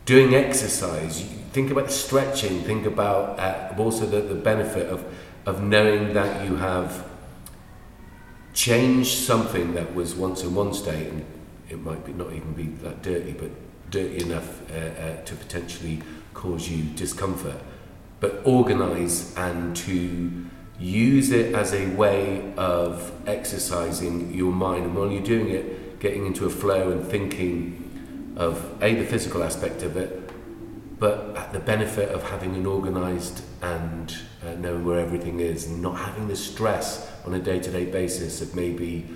doing 0.06 0.36
exercise, 0.36 1.22
think 1.54 1.72
about 1.72 1.90
stretching, 1.90 2.64
think 2.64 2.86
about 2.86 3.40
uh, 3.40 3.74
also 3.78 4.06
the, 4.06 4.22
the 4.22 4.36
benefit 4.36 4.88
of, 4.88 5.06
of 5.46 5.64
knowing 5.64 6.14
that 6.14 6.46
you 6.46 6.58
have 6.58 7.08
changed 8.54 9.20
something 9.20 9.74
that 9.74 9.96
was 9.96 10.16
once 10.16 10.44
in 10.44 10.54
one 10.54 10.74
state, 10.74 11.08
and 11.08 11.26
it 11.70 11.80
might 11.80 12.06
be 12.06 12.12
not 12.12 12.34
even 12.34 12.54
be 12.54 12.68
that 12.84 13.02
dirty, 13.02 13.32
but 13.32 13.52
dirty 13.90 14.22
enough 14.24 14.70
uh, 14.72 14.76
uh, 14.76 15.22
to 15.24 15.36
potentially 15.36 16.02
cause 16.34 16.68
you 16.70 16.84
discomfort. 16.96 17.62
But 18.20 18.42
organise 18.46 19.36
and 19.38 19.76
to 19.78 20.48
use 20.80 21.32
it 21.32 21.54
as 21.56 21.74
a 21.74 21.88
way 21.96 22.54
of 22.56 23.12
exercising 23.28 24.34
your 24.34 24.52
mind, 24.52 24.86
and 24.86 24.96
while 24.96 25.12
you're 25.12 25.24
doing 25.24 25.50
it, 25.50 26.00
getting 26.00 26.26
into 26.26 26.46
a 26.46 26.50
flow 26.50 26.92
and 26.92 27.06
thinking 27.06 28.36
of 28.36 28.82
a 28.82 28.94
the 28.96 29.06
physical 29.06 29.44
aspect 29.44 29.82
of 29.82 29.98
it, 29.98 30.30
but 31.00 31.36
at 31.36 31.54
the 31.54 31.60
benefit 31.60 32.10
of 32.10 32.24
having 32.30 32.56
an 32.56 32.66
organised 32.66 33.44
and 33.62 34.16
uh, 34.46 34.54
knowing 34.56 34.86
where 34.86 35.00
everything 35.00 35.40
is, 35.40 35.68
and 35.68 35.82
not 35.82 35.98
having 35.98 36.28
the 36.28 36.36
stress 36.36 37.12
on 37.26 37.34
a 37.34 37.40
day-to-day 37.40 37.86
basis 37.86 38.42
of 38.42 38.56
maybe 38.56 39.08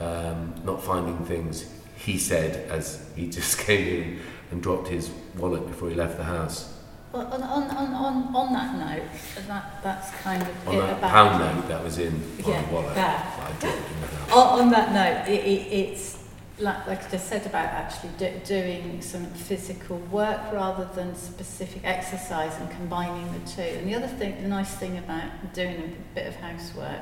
um, 0.00 0.54
not 0.64 0.82
finding 0.82 1.18
things. 1.24 1.70
He 1.96 2.18
said 2.18 2.70
as 2.70 3.08
he 3.16 3.28
just 3.30 3.58
came 3.58 4.02
in 4.02 4.20
and 4.50 4.62
dropped 4.62 4.88
his 4.88 5.10
wallet 5.36 5.66
before 5.66 5.88
he 5.88 5.94
left 5.94 6.18
the 6.18 6.24
house. 6.24 6.75
Well, 7.16 7.32
on, 7.32 7.42
on, 7.42 7.94
on, 7.94 8.36
on, 8.36 8.52
that 8.52 8.74
note, 8.76 9.08
that, 9.48 9.82
that's 9.82 10.10
kind 10.22 10.42
of 10.42 10.68
On 10.68 10.74
it 10.74 10.80
that 10.80 10.98
about 10.98 11.10
pound 11.10 11.56
note 11.56 11.68
that 11.68 11.82
was 11.82 11.96
in 11.96 12.12
on 12.44 12.50
Yeah, 12.50 12.70
wallet, 12.70 12.94
that. 12.94 13.38
I 13.38 13.52
dropped 13.58 13.64
in 13.64 14.00
the 14.02 14.06
house. 14.06 14.32
On, 14.32 14.60
on 14.60 14.70
that 14.70 14.92
note, 14.92 15.32
it, 15.32 15.42
it, 15.42 15.72
it's 15.72 16.18
like, 16.58 16.86
like 16.86 17.04
I 17.06 17.08
just 17.08 17.26
said 17.26 17.46
about 17.46 17.64
actually 17.64 18.10
do, 18.18 18.32
doing 18.44 19.00
some 19.00 19.24
physical 19.24 19.96
work 19.96 20.52
rather 20.52 20.84
than 20.94 21.14
specific 21.16 21.80
exercise 21.84 22.54
and 22.60 22.70
combining 22.72 23.32
the 23.32 23.50
two. 23.50 23.62
And 23.62 23.88
the 23.88 23.94
other 23.94 24.08
thing, 24.08 24.42
the 24.42 24.48
nice 24.48 24.74
thing 24.74 24.98
about 24.98 25.54
doing 25.54 25.76
a 25.76 26.14
bit 26.14 26.26
of 26.26 26.34
housework 26.34 27.00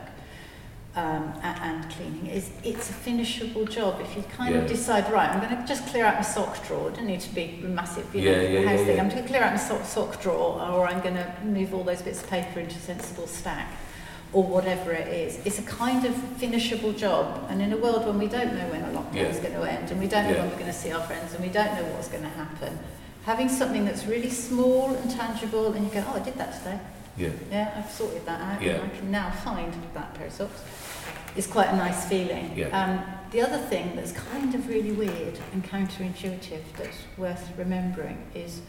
um, 0.97 1.33
and 1.43 1.91
cleaning 1.91 2.27
is 2.29 2.51
it's 2.63 2.89
a 2.91 2.93
finishable 2.93 3.65
job. 3.65 4.01
If 4.01 4.17
you 4.17 4.23
kind 4.37 4.55
Yeah. 4.55 4.61
of 4.63 4.69
decide, 4.69 5.11
right, 5.13 5.29
I'm 5.29 5.41
going 5.41 5.61
to 5.61 5.67
just 5.67 5.87
clear 5.89 6.05
out 6.05 6.15
my 6.15 6.23
sock 6.23 6.65
drawer. 6.67 6.89
It 6.89 6.93
doesn't 6.93 7.07
need 7.07 7.21
to 7.21 7.35
be 7.35 7.59
massive, 7.63 8.15
you 8.15 8.23
know, 8.25 8.31
Yeah, 8.41 8.49
yeah, 8.61 8.69
house 8.69 8.79
yeah, 8.81 8.85
thing. 8.87 8.97
yeah. 8.97 9.03
I'm 9.03 9.09
going 9.09 9.23
to 9.23 9.29
clear 9.29 9.43
out 9.43 9.53
my 9.53 9.59
sock, 9.59 9.85
sock 9.85 10.23
drawer, 10.23 10.61
or 10.61 10.87
I'm 10.87 11.01
going 11.01 11.17
to 11.17 11.33
move 11.45 11.75
all 11.75 11.83
those 11.83 12.03
bits 12.03 12.23
of 12.23 12.31
paper 12.31 12.61
into 12.61 12.77
a 12.77 12.81
sensible 12.81 13.27
stack 13.27 13.69
or 14.33 14.45
whatever 14.45 14.93
it 14.93 15.09
is. 15.09 15.39
It's 15.45 15.59
a 15.59 15.63
kind 15.63 16.05
of 16.05 16.15
finishable 16.39 16.93
job. 16.93 17.45
And 17.49 17.61
in 17.61 17.73
a 17.73 17.77
world 17.77 18.07
when 18.07 18.19
we 18.19 18.29
don't 18.29 18.53
know 18.55 18.67
when 18.69 18.83
a 18.83 18.89
lockdown 18.99 19.31
is 19.31 19.39
going 19.39 19.55
to 19.55 19.63
end 19.63 19.91
and 19.91 20.01
we 20.01 20.07
don't 20.07 20.25
know 20.31 20.39
when 20.39 20.49
we're 20.51 20.55
going 20.59 20.67
to 20.67 20.73
see 20.73 20.93
our 20.93 21.03
friends 21.03 21.35
and 21.35 21.43
we 21.45 21.51
don't 21.51 21.75
know 21.75 21.85
what's 21.95 22.09
going 22.09 22.23
to 22.25 22.29
happen, 22.31 22.79
having 23.25 23.49
something 23.49 23.85
that's 23.85 24.07
really 24.07 24.31
small 24.31 24.95
and 24.95 25.11
tangible 25.11 25.73
and 25.73 25.85
you 25.85 25.91
go, 25.93 26.05
oh, 26.09 26.17
I 26.17 26.21
did 26.21 26.35
that 26.37 26.53
today. 26.59 26.79
Yeah, 27.17 27.29
Yeah, 27.51 27.75
I've 27.77 27.91
sorted 27.93 28.27
that 28.27 28.41
out 28.41 28.61
Yeah. 28.61 28.73
and 28.73 28.91
I 28.93 28.97
can 28.97 29.11
now 29.13 29.31
find 29.31 29.73
that 29.95 30.15
pair 30.15 30.27
of 30.27 30.33
socks. 30.33 30.61
It's 31.37 31.47
quite 31.47 31.69
a 31.69 31.77
nice 31.77 32.07
feeling. 32.07 32.53
Yeah. 32.57 32.69
Um, 32.69 33.03
the 33.31 33.41
other 33.41 33.59
thing 33.59 33.97
that's 33.97 34.13
kind 34.13 34.55
of 34.55 34.69
really 34.69 34.93
weird 34.93 35.39
and 35.53 35.65
counterintuitive 35.65 36.63
that's 36.77 36.99
worth 37.17 37.51
remembering 37.57 38.25
is 38.35 38.61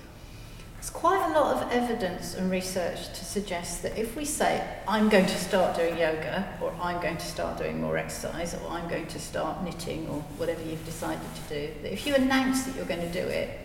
there's 0.76 0.90
quite 0.90 1.24
a 1.32 1.40
lot 1.40 1.56
of 1.56 1.72
evidence 1.72 2.34
and 2.34 2.50
research 2.50 3.10
to 3.10 3.26
suggest 3.26 3.84
that 3.84 3.98
if 3.98 4.16
we 4.16 4.26
say, 4.26 4.68
I'm 4.88 5.10
going 5.10 5.26
to 5.26 5.38
start 5.38 5.76
doing 5.76 5.98
yoga, 5.98 6.48
or 6.62 6.74
I'm 6.82 7.02
going 7.02 7.18
to 7.18 7.26
start 7.26 7.58
doing 7.58 7.82
more 7.82 7.98
exercise, 7.98 8.56
or 8.56 8.70
I'm 8.70 8.88
going 8.90 9.08
to 9.08 9.20
start 9.20 9.64
knitting, 9.64 10.08
or 10.08 10.22
whatever 10.38 10.62
you've 10.64 10.86
decided 10.86 11.22
to 11.48 11.54
do, 11.54 11.74
that 11.84 11.94
if 11.94 12.06
you 12.06 12.16
announce 12.16 12.64
that 12.64 12.76
you're 12.76 12.86
going 12.86 13.02
to 13.02 13.12
do 13.12 13.28
it, 13.28 13.60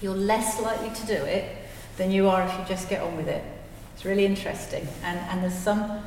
you're 0.00 0.16
less 0.16 0.60
likely 0.60 0.90
to 0.90 1.06
do 1.06 1.24
it 1.24 1.56
than 1.96 2.10
you 2.10 2.28
are 2.28 2.42
if 2.44 2.58
you 2.58 2.64
just 2.64 2.88
get 2.88 3.02
on 3.02 3.16
with 3.16 3.28
it. 3.28 3.44
It's 3.94 4.04
really 4.04 4.24
interesting. 4.24 4.86
And, 5.02 5.18
and 5.30 5.42
there's 5.42 5.58
some 5.58 6.00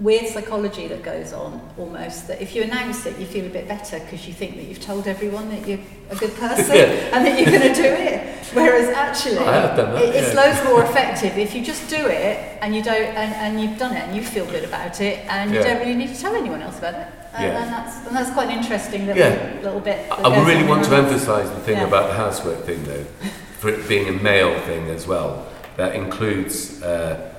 weird 0.00 0.26
psychology 0.26 0.88
that 0.88 1.02
goes 1.02 1.32
on 1.32 1.60
almost 1.76 2.26
that 2.28 2.40
if 2.40 2.54
you 2.54 2.62
announce 2.62 3.04
it 3.04 3.18
you 3.18 3.26
feel 3.26 3.44
a 3.44 3.50
bit 3.50 3.68
better 3.68 3.98
because 4.00 4.26
you 4.26 4.32
think 4.32 4.56
that 4.56 4.64
you've 4.64 4.80
told 4.80 5.06
everyone 5.06 5.48
that 5.50 5.66
you're 5.68 5.78
a 6.10 6.16
good 6.16 6.34
person 6.36 6.74
Yeah. 6.76 6.84
and 7.12 7.26
that 7.26 7.38
you're 7.38 7.50
going 7.50 7.74
to 7.74 7.82
do 7.82 7.88
it 7.88 8.46
whereas 8.54 8.88
actually 8.88 9.38
I 9.38 9.76
that, 9.76 10.02
it, 10.02 10.14
it's 10.14 10.34
yeah. 10.34 10.40
loads 10.40 10.64
more 10.70 10.82
effective 10.84 11.36
if 11.36 11.54
you 11.54 11.62
just 11.62 11.88
do 11.90 12.06
it 12.06 12.58
and 12.62 12.74
you 12.74 12.82
don't 12.82 13.14
and, 13.14 13.34
and 13.34 13.60
you've 13.60 13.78
done 13.78 13.94
it 13.94 14.00
and 14.04 14.16
you 14.16 14.22
feel 14.22 14.46
good 14.46 14.64
about 14.64 15.00
it 15.00 15.18
and 15.28 15.52
you 15.52 15.62
don't 15.62 15.78
really 15.80 15.94
need 15.94 16.08
to 16.14 16.20
tell 16.20 16.34
anyone 16.34 16.62
else 16.62 16.78
about 16.78 16.94
it 16.94 17.06
and, 17.34 17.44
Yeah. 17.44 17.62
and 17.62 17.72
that's 17.72 18.06
and 18.06 18.16
that's 18.16 18.30
quite 18.30 18.48
an 18.48 18.58
interesting 18.58 19.06
little, 19.06 19.22
Yeah. 19.22 19.60
little 19.62 19.80
bit 19.80 20.10
I, 20.10 20.44
really 20.46 20.66
want 20.66 20.84
to 20.84 20.96
emphasise 20.96 21.48
the 21.50 21.60
thing 21.60 21.76
Yeah. 21.76 21.86
about 21.86 22.08
the 22.08 22.14
housework 22.14 22.64
thing, 22.64 22.82
though, 22.84 23.04
for 23.58 23.68
it 23.68 23.88
being 23.88 24.08
a 24.08 24.12
male 24.12 24.58
thing 24.62 24.88
as 24.88 25.06
well. 25.06 25.46
That 25.76 25.94
includes 25.94 26.82
uh, 26.82 27.29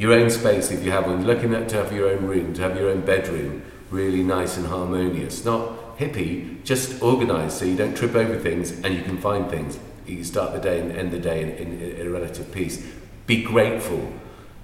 your 0.00 0.14
own 0.14 0.30
space 0.30 0.70
if 0.70 0.82
you 0.82 0.90
have 0.90 1.06
one. 1.06 1.26
Looking 1.26 1.52
at 1.52 1.68
to 1.68 1.76
have 1.76 1.92
your 1.92 2.08
own 2.08 2.24
room, 2.24 2.54
to 2.54 2.62
have 2.62 2.74
your 2.74 2.88
own 2.88 3.02
bedroom, 3.02 3.62
really 3.90 4.22
nice 4.22 4.56
and 4.56 4.66
harmonious. 4.66 5.44
Not 5.44 5.98
hippie, 5.98 6.64
just 6.64 7.02
organised 7.02 7.58
so 7.58 7.66
you 7.66 7.76
don't 7.76 7.94
trip 7.94 8.14
over 8.14 8.38
things 8.38 8.70
and 8.82 8.94
you 8.94 9.02
can 9.02 9.18
find 9.18 9.50
things. 9.50 9.78
You 10.06 10.16
can 10.16 10.24
start 10.24 10.54
the 10.54 10.58
day 10.58 10.80
and 10.80 10.90
end 10.90 11.12
the 11.12 11.18
day 11.18 11.42
in, 11.42 11.50
in, 11.50 11.82
in 11.82 12.06
a 12.06 12.10
relative 12.10 12.50
peace. 12.50 12.82
Be 13.26 13.42
grateful. 13.42 14.10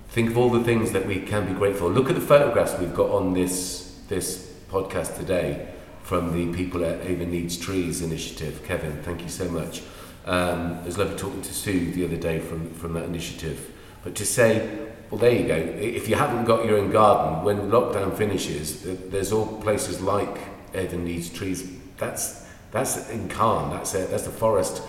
Think 0.08 0.30
of 0.30 0.38
all 0.38 0.48
the 0.48 0.64
things 0.64 0.92
that 0.92 1.04
we 1.04 1.20
can 1.20 1.44
be 1.46 1.52
grateful. 1.52 1.90
Look 1.90 2.08
at 2.08 2.14
the 2.14 2.22
photographs 2.22 2.78
we've 2.78 2.94
got 2.94 3.10
on 3.10 3.34
this 3.34 4.00
this 4.08 4.54
podcast 4.70 5.18
today 5.18 5.68
from 6.02 6.32
the 6.32 6.56
people 6.56 6.82
at 6.82 7.04
Avon 7.04 7.30
Needs 7.30 7.58
Trees 7.58 8.00
initiative. 8.00 8.64
Kevin, 8.64 9.02
thank 9.02 9.20
you 9.20 9.28
so 9.28 9.50
much. 9.50 9.82
Um, 10.24 10.78
it 10.78 10.86
was 10.86 10.96
lovely 10.96 11.18
talking 11.18 11.42
to 11.42 11.52
Sue 11.52 11.92
the 11.92 12.06
other 12.06 12.16
day 12.16 12.38
from, 12.38 12.72
from 12.72 12.94
that 12.94 13.04
initiative. 13.04 13.70
But 14.02 14.14
to 14.14 14.24
say, 14.24 14.86
well, 15.10 15.20
there 15.20 15.32
you 15.32 15.46
go. 15.46 15.54
If 15.54 16.08
you 16.08 16.16
haven't 16.16 16.44
got 16.44 16.64
your 16.64 16.78
own 16.78 16.90
garden, 16.90 17.44
when 17.44 17.70
lockdown 17.70 18.16
finishes, 18.16 18.82
there's 18.82 19.32
all 19.32 19.46
places 19.62 20.00
like 20.00 20.38
Avon 20.74 21.04
Needs 21.04 21.30
Trees. 21.30 21.70
That's 21.96 22.44
that's 22.72 23.08
in 23.10 23.28
Cairn. 23.28 23.70
That's 23.70 23.94
a, 23.94 24.06
that's 24.06 24.24
the 24.24 24.30
forest 24.30 24.82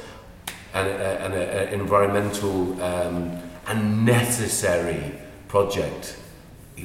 and, 0.74 0.88
a, 0.88 1.70
an 1.70 1.80
environmental 1.80 2.82
um, 2.82 3.40
and 3.68 4.06
necessary 4.06 5.14
project. 5.48 6.18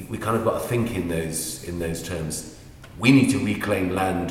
We 0.09 0.17
kind 0.17 0.37
of 0.37 0.43
got 0.43 0.61
to 0.61 0.67
think 0.67 0.95
in 0.95 1.07
those 1.07 1.63
in 1.63 1.79
those 1.79 2.01
terms. 2.01 2.57
We 2.99 3.11
need 3.11 3.31
to 3.31 3.39
reclaim 3.43 3.93
land 3.93 4.29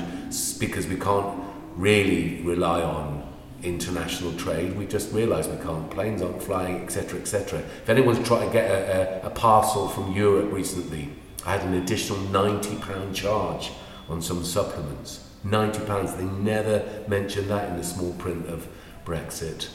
because 0.59 0.87
we 0.87 0.97
can't 0.97 1.42
really 1.76 2.42
rely 2.42 2.82
on 2.82 3.22
international 3.62 4.33
trade. 4.35 4.76
We 4.76 4.87
just 4.87 5.12
realised 5.12 5.50
we 5.50 5.62
can't. 5.62 5.90
Planes 5.90 6.23
aren't 6.23 6.42
flying, 6.42 6.83
etc., 6.83 7.21
etc. 7.21 7.61
If 7.61 7.88
anyone's 7.88 8.26
trying 8.26 8.47
to 8.47 8.52
get 8.52 8.71
a, 8.71 9.25
a, 9.25 9.26
a 9.26 9.31
parcel 9.31 9.88
from 9.88 10.12
Europe 10.12 10.52
recently, 10.52 11.09
I 11.47 11.57
had 11.57 11.66
an 11.66 11.75
additional 11.75 12.19
ninety 12.31 12.76
pound 12.76 13.14
charge 13.14 13.73
on 14.09 14.23
some 14.23 14.45
supplements. 14.45 15.28
Ninety 15.45 15.81
pounds. 15.85 16.14
They 16.14 16.25
never 16.25 17.04
mentioned 17.09 17.49
that 17.50 17.69
in 17.71 17.76
the 17.76 17.85
small 17.85 18.12
print 18.14 18.49
of 18.49 18.69
Brexit. 19.04 19.69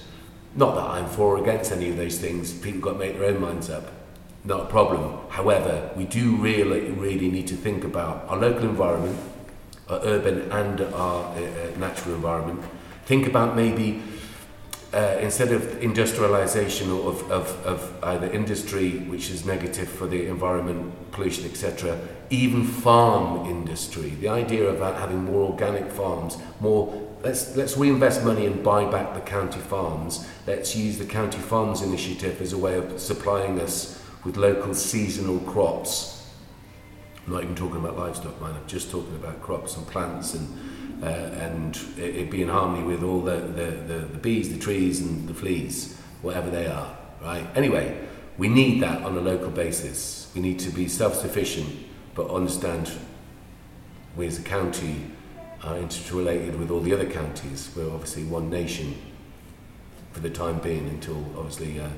Not 0.56 0.76
that 0.76 0.86
I'm 0.86 1.08
for 1.08 1.38
or 1.38 1.42
against 1.42 1.72
any 1.72 1.90
of 1.90 1.98
those 1.98 2.18
things. 2.18 2.54
People 2.54 2.82
got 2.82 2.94
to 2.94 3.00
make 3.00 3.20
their 3.20 3.30
own 3.30 3.42
minds 3.42 3.70
up. 3.70 3.92
Not 4.44 4.62
a 4.62 4.66
problem. 4.66 5.20
However, 5.30 5.92
we 5.96 6.06
do 6.06 6.36
really, 6.38 6.92
really 6.92 7.30
need 7.30 7.48
to 7.48 7.56
think 7.56 7.84
about 7.84 8.28
our 8.30 8.38
local 8.38 8.64
environment, 8.64 9.20
our 9.90 10.00
urban 10.04 10.50
and 10.52 10.82
our 10.82 11.26
uh, 11.26 11.42
uh, 11.42 11.78
natural 11.78 12.16
environment. 12.16 12.64
Think 13.08 13.26
about 13.26 13.56
maybe 13.56 14.04
uh, 14.94 15.16
instead 15.22 15.54
of 15.54 15.82
industrialization 15.82 16.92
or 16.92 17.12
of, 17.12 17.32
of, 17.32 17.66
of 17.66 18.04
either 18.04 18.30
industry, 18.30 18.98
which 19.00 19.32
is 19.32 19.46
negative 19.46 19.88
for 19.88 20.08
the 20.08 20.28
environment, 20.28 21.12
pollution, 21.14 21.46
etc., 21.46 21.98
even 22.30 22.66
farm 22.66 23.46
industry. 23.46 24.10
The 24.10 24.28
idea 24.28 24.70
about 24.70 25.00
having 25.00 25.24
more 25.24 25.50
organic 25.50 25.90
farms, 25.90 26.38
more 26.60 27.02
let's 27.24 27.56
let's 27.56 27.78
reinvest 27.78 28.26
money 28.26 28.46
and 28.46 28.62
buy 28.62 28.84
back 28.92 29.14
the 29.14 29.22
county 29.22 29.62
farms. 29.62 30.28
Let's 30.46 30.76
use 30.76 30.98
the 30.98 31.06
county 31.06 31.40
farms 31.40 31.82
initiative 31.82 32.42
as 32.42 32.52
a 32.52 32.58
way 32.58 32.78
of 32.78 33.00
supplying 33.00 33.62
us 33.62 34.04
with 34.26 34.36
local 34.36 34.74
seasonal 34.74 35.40
crops. 35.40 36.30
I'm 37.26 37.32
not 37.32 37.44
even 37.44 37.56
talking 37.56 37.78
about 37.78 37.98
livestock, 37.98 38.42
mind. 38.42 38.58
I'm 38.58 38.68
just 38.68 38.92
talking 38.92 39.16
about 39.16 39.42
crops 39.42 39.78
and 39.78 39.88
plants 39.88 40.34
and 40.34 40.77
uh, 41.02 41.06
and 41.06 41.76
it, 41.98 42.16
it 42.16 42.32
be 42.32 42.42
in 42.42 42.50
harmony 42.50 42.84
with 42.84 43.04
all 43.04 43.22
the, 43.22 43.38
the, 43.38 43.72
the, 43.72 44.00
the 44.12 44.18
bees, 44.18 44.52
the 44.52 44.60
trees, 44.60 45.02
and 45.02 45.28
the 45.28 45.34
fleas, 45.34 45.98
whatever 46.22 46.50
they 46.50 46.68
are, 46.68 46.98
right? 47.22 47.46
Anyway, 47.56 48.08
we 48.38 48.48
need 48.48 48.82
that 48.82 49.04
on 49.04 49.18
a 49.18 49.22
local 49.22 49.50
basis. 49.50 50.32
We 50.36 50.42
need 50.42 50.60
to 50.60 50.70
be 50.70 50.88
self-sufficient, 50.88 51.76
but 52.16 52.30
understand 52.30 52.92
we 54.16 54.28
as 54.28 54.40
a 54.40 54.44
county 54.44 55.12
are 55.64 55.78
interrelated 55.78 56.60
with 56.60 56.72
all 56.72 56.80
the 56.80 56.94
other 56.94 57.10
counties. 57.10 57.72
We're 57.76 57.92
obviously 57.92 58.24
one 58.24 58.50
nation 58.50 58.96
for 60.12 60.20
the 60.20 60.30
time 60.30 60.60
being 60.60 60.88
until 60.90 61.18
obviously 61.38 61.80
uh, 61.80 61.90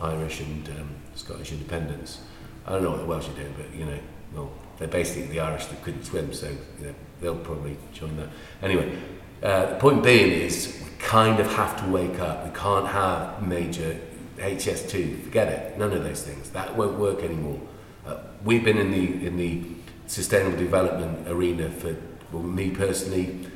Irish 0.00 0.40
and 0.40 0.68
um, 0.68 0.90
Scottish 1.14 1.52
independence. 1.52 2.20
I 2.66 2.72
don't 2.72 2.82
know 2.82 2.90
what 2.90 3.00
the 3.00 3.06
Welsh 3.06 3.28
are 3.28 3.32
doing, 3.32 3.54
but 3.56 3.74
you 3.74 3.84
know, 3.84 3.98
well, 4.34 4.52
they're 4.78 4.88
basically 4.88 5.26
the 5.26 5.40
Irish 5.40 5.66
that 5.66 5.82
couldn't 5.82 6.04
swim, 6.04 6.32
so 6.32 6.48
you 6.48 6.86
know, 6.86 6.94
they'll 7.20 7.36
probably 7.36 7.76
join 7.92 8.16
that. 8.16 8.28
Anyway, 8.62 8.96
uh, 9.42 9.66
the 9.66 9.76
point 9.76 10.02
being 10.02 10.30
is 10.30 10.80
we 10.82 10.90
kind 10.98 11.40
of 11.40 11.52
have 11.54 11.82
to 11.84 11.90
wake 11.90 12.18
up. 12.20 12.44
We 12.44 12.50
can't 12.58 12.86
have 12.86 13.46
major 13.46 14.00
HS2. 14.36 15.24
Forget 15.24 15.48
it. 15.48 15.78
None 15.78 15.92
of 15.92 16.04
those 16.04 16.22
things. 16.22 16.50
That 16.50 16.76
won't 16.76 16.98
work 16.98 17.22
anymore. 17.22 17.60
Uh, 18.06 18.18
we've 18.44 18.64
been 18.64 18.78
in 18.78 18.90
the 18.90 19.26
in 19.26 19.36
the 19.36 19.62
sustainable 20.06 20.58
development 20.58 21.28
arena 21.28 21.70
for 21.70 21.96
well, 22.32 22.42
me 22.42 22.70
personally 22.70 23.46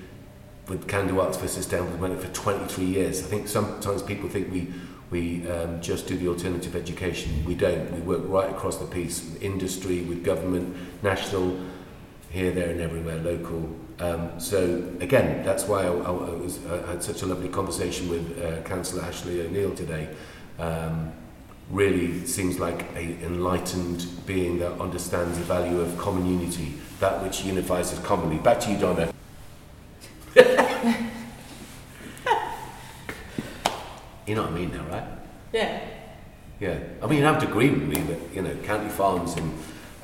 with 0.68 0.86
Can 0.88 1.08
Do 1.08 1.20
Arts 1.20 1.36
for 1.36 1.48
Sustainable 1.48 1.92
Development 1.92 2.22
for 2.22 2.32
23 2.32 2.84
years. 2.84 3.22
I 3.22 3.26
think 3.26 3.48
sometimes 3.48 4.02
people 4.02 4.28
think 4.28 4.50
we 4.50 4.72
we 5.12 5.46
um, 5.48 5.80
just 5.82 6.06
do 6.08 6.16
the 6.16 6.26
alternative 6.28 6.74
education. 6.74 7.44
We 7.44 7.54
don't. 7.54 7.92
We 7.92 8.00
work 8.00 8.22
right 8.24 8.50
across 8.50 8.78
the 8.78 8.86
piece, 8.86 9.22
with 9.22 9.42
industry, 9.42 10.00
with 10.00 10.24
government, 10.24 10.74
national, 11.02 11.60
here, 12.30 12.50
there, 12.50 12.70
and 12.70 12.80
everywhere, 12.80 13.18
local. 13.18 13.68
Um, 14.00 14.40
so 14.40 14.82
again, 15.00 15.44
that's 15.44 15.64
why 15.64 15.82
I, 15.82 15.90
I, 15.90 16.10
was 16.10 16.58
I 16.66 16.90
had 16.90 17.02
such 17.02 17.20
a 17.22 17.26
lovely 17.26 17.50
conversation 17.50 18.08
with 18.08 18.42
uh, 18.42 18.62
Councillor 18.62 19.04
Ashley 19.04 19.42
O'Neill 19.42 19.74
today. 19.74 20.08
Um, 20.58 21.12
really 21.70 22.26
seems 22.26 22.58
like 22.58 22.82
an 22.96 23.18
enlightened 23.22 24.06
being 24.26 24.58
that 24.58 24.72
understands 24.80 25.38
the 25.38 25.44
value 25.44 25.80
of 25.80 25.96
common 25.98 26.26
unity, 26.26 26.74
that 27.00 27.22
which 27.22 27.44
unifies 27.44 27.92
us 27.92 27.98
commonly. 28.00 28.38
Back 28.38 28.60
to 28.60 28.72
you, 28.72 28.78
Donna. 28.78 29.12
You 34.26 34.34
know 34.34 34.42
what 34.42 34.52
I 34.52 34.54
mean 34.54 34.72
now, 34.72 34.84
right? 34.84 35.04
Yeah. 35.52 35.80
Yeah. 36.60 36.78
I 37.02 37.06
mean, 37.06 37.18
you 37.18 37.24
have 37.24 37.40
to 37.40 37.48
agree 37.48 37.70
with 37.70 37.82
me 37.82 38.00
that, 38.02 38.18
you 38.34 38.42
know, 38.42 38.54
county 38.64 38.88
farms 38.88 39.34
and, 39.36 39.52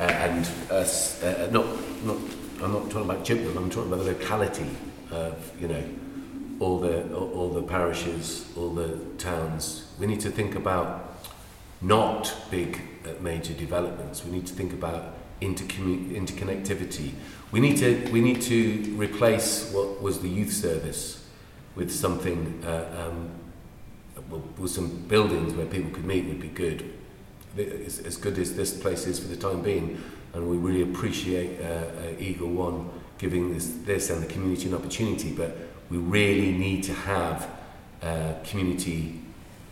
uh, 0.01 0.03
and 0.03 0.49
us, 0.71 1.23
uh, 1.23 1.49
not, 1.53 1.67
not, 2.05 2.17
I'm 2.63 2.73
not 2.73 2.91
talking 2.91 3.09
about 3.09 3.25
Chippenham, 3.25 3.57
I'm 3.57 3.71
talking 3.71 3.93
about 3.93 4.05
the 4.05 4.13
locality 4.13 4.69
of, 5.13 5.53
you 5.61 5.69
know, 5.69 5.85
all 6.61 6.81
the, 6.81 7.15
all 7.15 7.51
the 7.51 7.63
parishes, 7.63 8.47
all 8.57 8.71
the 8.71 8.99
towns. 9.19 9.87
We 10.01 10.07
need 10.07 10.21
to 10.21 10.31
think 10.31 10.57
about 10.57 11.09
not 11.81 12.35
big 12.51 12.81
uh, 13.05 13.11
major 13.23 13.55
developments. 13.55 14.25
We 14.25 14.33
need 14.33 14.47
to 14.49 14.55
think 14.55 14.73
about 14.73 15.15
intercommu- 15.41 16.17
interconnectivity. 16.17 17.13
We 17.53 17.61
need 17.61 17.77
to 17.79 18.11
we 18.13 18.21
need 18.21 18.43
to 18.43 18.95
replace 18.97 19.73
what 19.73 20.03
was 20.03 20.21
the 20.21 20.29
youth 20.29 20.53
service 20.53 21.25
with 21.77 21.91
something 21.93 22.61
uh, 22.67 23.07
um, 23.09 23.31
with, 24.31 24.59
with 24.59 24.71
some 24.71 24.89
buildings 25.09 25.55
where 25.55 25.67
people 25.67 25.91
could 25.91 26.05
meet 26.05 26.27
would 26.27 26.41
be 26.41 26.49
good. 26.49 26.93
It's 27.57 27.99
as 28.01 28.17
good 28.17 28.39
as 28.39 28.55
this 28.55 28.77
place 28.77 29.07
is 29.07 29.19
for 29.19 29.29
the 29.29 29.37
time 29.37 29.63
being, 29.63 30.01
and 30.35 30.49
we 30.49 30.57
really 30.57 30.83
appreciate 30.83 31.61
uh, 31.61 31.65
uh, 31.65 32.15
Eagle 32.19 32.51
One 32.51 32.91
giving 33.19 33.53
this, 33.53 33.69
this 33.85 34.11
and 34.11 34.23
the 34.23 34.27
community 34.27 34.69
an 34.69 34.75
opportunity. 34.75 35.33
But 35.33 35.57
we 35.91 35.99
really 35.99 36.53
need 36.53 36.85
to 36.85 36.93
have 36.93 37.49
uh, 38.03 38.35
community 38.45 39.21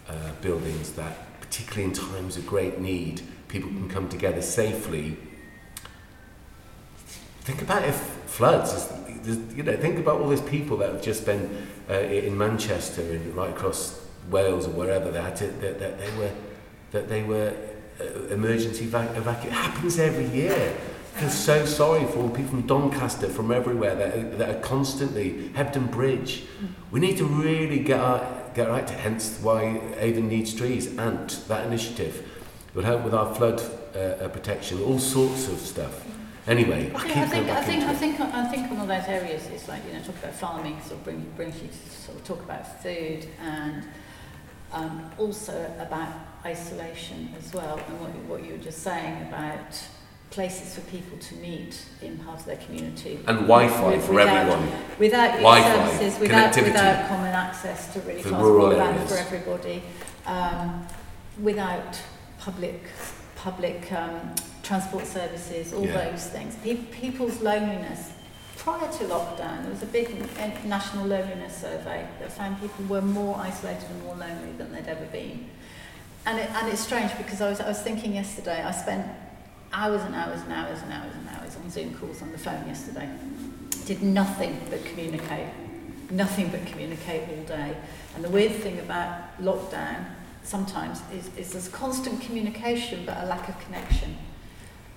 uh, 0.09 0.32
buildings 0.40 0.92
that, 0.92 1.40
particularly 1.40 1.85
in 1.85 1.92
times 1.92 2.37
of 2.37 2.46
great 2.46 2.80
need, 2.80 3.22
people 3.48 3.68
can 3.68 3.88
come 3.88 4.09
together 4.09 4.42
safely. 4.42 5.16
Think 7.40 7.62
about 7.62 7.85
if 7.85 7.96
floods, 8.26 8.72
is 8.72 8.92
you 9.56 9.62
know, 9.62 9.76
think 9.76 9.98
about 9.98 10.20
all 10.20 10.28
these 10.28 10.40
people 10.40 10.76
that 10.78 10.92
have 10.92 11.02
just 11.02 11.24
been 11.24 11.66
uh, 11.88 11.94
in 11.94 12.37
Manchester 12.37 13.02
and 13.02 13.35
right 13.35 13.50
across 13.50 14.06
Wales 14.30 14.66
or 14.66 14.70
wherever 14.70 15.10
they 15.10 15.20
had 15.20 15.36
to, 15.36 15.46
that, 15.46 15.78
that 15.78 15.98
they 15.98 16.16
were 16.18 16.30
that 16.92 17.08
they 17.08 17.22
were 17.22 17.52
uh, 18.00 18.04
emergency 18.32 18.86
evac- 18.86 19.16
evacuated. 19.16 19.52
It 19.52 19.62
happens 19.62 19.98
every 19.98 20.26
year. 20.26 20.76
I 21.16 21.20
feel 21.20 21.30
so 21.30 21.64
sorry 21.66 22.04
for 22.04 22.18
all 22.20 22.28
people 22.30 22.50
from 22.50 22.66
Doncaster, 22.66 23.28
from 23.28 23.50
everywhere 23.50 23.94
that, 23.94 24.16
are- 24.16 24.36
that 24.36 24.50
are 24.56 24.60
constantly 24.60 25.50
Hebden 25.54 25.90
Bridge. 25.90 26.44
We 26.90 27.00
need 27.00 27.16
to 27.18 27.24
really 27.24 27.78
get 27.80 28.00
our, 28.00 28.20
get 28.54 28.68
right 28.68 28.86
to. 28.86 28.94
Hence 28.94 29.38
why 29.42 29.80
Avon 29.98 30.28
needs 30.28 30.54
trees. 30.54 30.86
and 30.98 31.28
that 31.48 31.66
initiative 31.66 32.22
will 32.74 32.84
help 32.84 33.02
with 33.02 33.14
our 33.14 33.34
flood 33.34 33.60
uh, 33.94 33.98
uh, 33.98 34.28
protection, 34.28 34.82
all 34.82 34.98
sorts 34.98 35.48
of 35.48 35.58
stuff. 35.58 36.04
Anyway, 36.46 36.92
I 36.94 36.98
I 36.98 37.00
think, 37.00 37.16
I 37.16 37.26
think, 37.26 37.48
I 37.50 37.62
think, 37.62 37.82
I 37.84 37.94
think, 37.94 38.20
I 38.20 38.48
think 38.48 38.70
one 38.70 38.80
of 38.82 38.88
those 38.88 39.08
areas 39.08 39.46
is 39.48 39.66
like, 39.68 39.84
you 39.86 39.94
know, 39.94 40.00
talk 40.04 40.16
about 40.18 40.34
farming, 40.34 40.78
sort 40.82 40.92
of 40.92 41.04
bring, 41.04 41.26
brings 41.34 41.60
you 41.60 41.68
to 41.68 41.90
sort 41.90 42.18
of 42.18 42.24
talk 42.24 42.40
about 42.40 42.82
food 42.82 43.26
and 43.42 43.82
um, 44.72 45.11
also 45.18 45.74
about 45.79 46.09
isolation 46.44 47.35
as 47.38 47.52
well 47.52 47.79
and 47.88 48.00
what, 48.00 48.14
you- 48.14 48.20
what 48.31 48.44
you 48.44 48.52
were 48.52 48.59
just 48.64 48.83
saying 48.83 49.22
about 49.29 49.81
places 50.31 50.74
for 50.74 50.81
people 50.90 51.16
to 51.18 51.35
meet 51.37 51.85
in 52.02 52.18
part 52.18 52.40
of 52.40 52.44
their 52.46 52.57
community. 52.57 53.18
And 53.29 53.40
Wi-Fi 53.46 53.90
With- 53.90 54.05
for 54.05 54.12
without- 54.12 54.37
everyone. 54.37 54.68
Without 54.98 55.31
Wi-Fi, 55.37 55.87
services, 55.96 56.20
without, 56.20 56.52
connectivity. 56.52 56.64
without 56.72 57.09
common 57.09 57.35
access 57.35 57.92
to 57.92 58.00
really 58.00 58.22
fast 58.22 58.35
broadband 58.35 59.09
for 59.09 59.14
everybody, 59.16 59.83
um, 60.26 60.87
without 61.40 62.00
public 62.38 62.83
public 63.37 63.92
um, 63.92 64.35
transport 64.64 65.07
services, 65.07 65.72
all 65.72 65.87
Yeah. 65.87 66.11
those 66.11 66.26
things. 66.26 66.57
Pe- 66.64 66.74
people's 66.74 67.40
loneliness. 67.40 68.11
Prior 68.66 68.90
to 68.90 69.05
lockdown, 69.05 69.62
there 69.62 69.70
was 69.70 69.85
a 69.85 69.87
big 69.87 70.09
national 70.64 71.07
loneliness 71.07 71.57
survey 71.57 72.05
that 72.18 72.33
found 72.33 72.61
people 72.61 72.85
were 72.87 73.00
more 73.00 73.37
isolated 73.38 73.88
and 73.88 74.02
more 74.02 74.16
lonely 74.16 74.50
than 74.59 74.72
they'd 74.72 74.88
ever 74.88 75.05
been. 75.05 75.48
And, 76.26 76.40
it, 76.40 76.50
and 76.50 76.72
it's 76.72 76.81
strange 76.81 77.16
because 77.16 77.40
I 77.40 77.48
was, 77.48 77.61
I 77.61 77.68
was 77.68 77.81
thinking 77.81 78.12
yesterday, 78.12 78.61
I 78.64 78.72
spent 78.72 79.07
hours 79.72 80.02
and 80.02 80.16
hours 80.16 80.40
and 80.40 80.52
hours 80.52 80.83
and 80.83 80.92
hours 80.92 81.12
and 81.14 81.29
hours 81.29 81.55
on 81.55 81.70
Zoom 81.70 81.94
calls 81.94 82.22
on 82.22 82.33
the 82.33 82.38
phone 82.38 82.66
yesterday. 82.66 83.09
Did 83.85 84.02
nothing 84.02 84.61
but 84.68 84.85
communicate, 84.85 85.46
nothing 86.11 86.48
but 86.48 86.66
communicate 86.66 87.22
all 87.29 87.44
day. 87.44 87.76
And 88.16 88.24
the 88.24 88.31
weird 88.31 88.50
thing 88.50 88.81
about 88.81 89.40
lockdown 89.40 90.07
sometimes 90.42 91.02
is, 91.14 91.31
is 91.37 91.52
there's 91.52 91.68
constant 91.68 92.20
communication 92.20 93.07
but 93.07 93.16
a 93.22 93.26
lack 93.26 93.48
of 93.48 93.61
connection. 93.61 94.16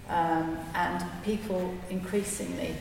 Um, 0.08 0.58
and 0.74 1.06
people 1.24 1.76
increasingly 1.92 2.76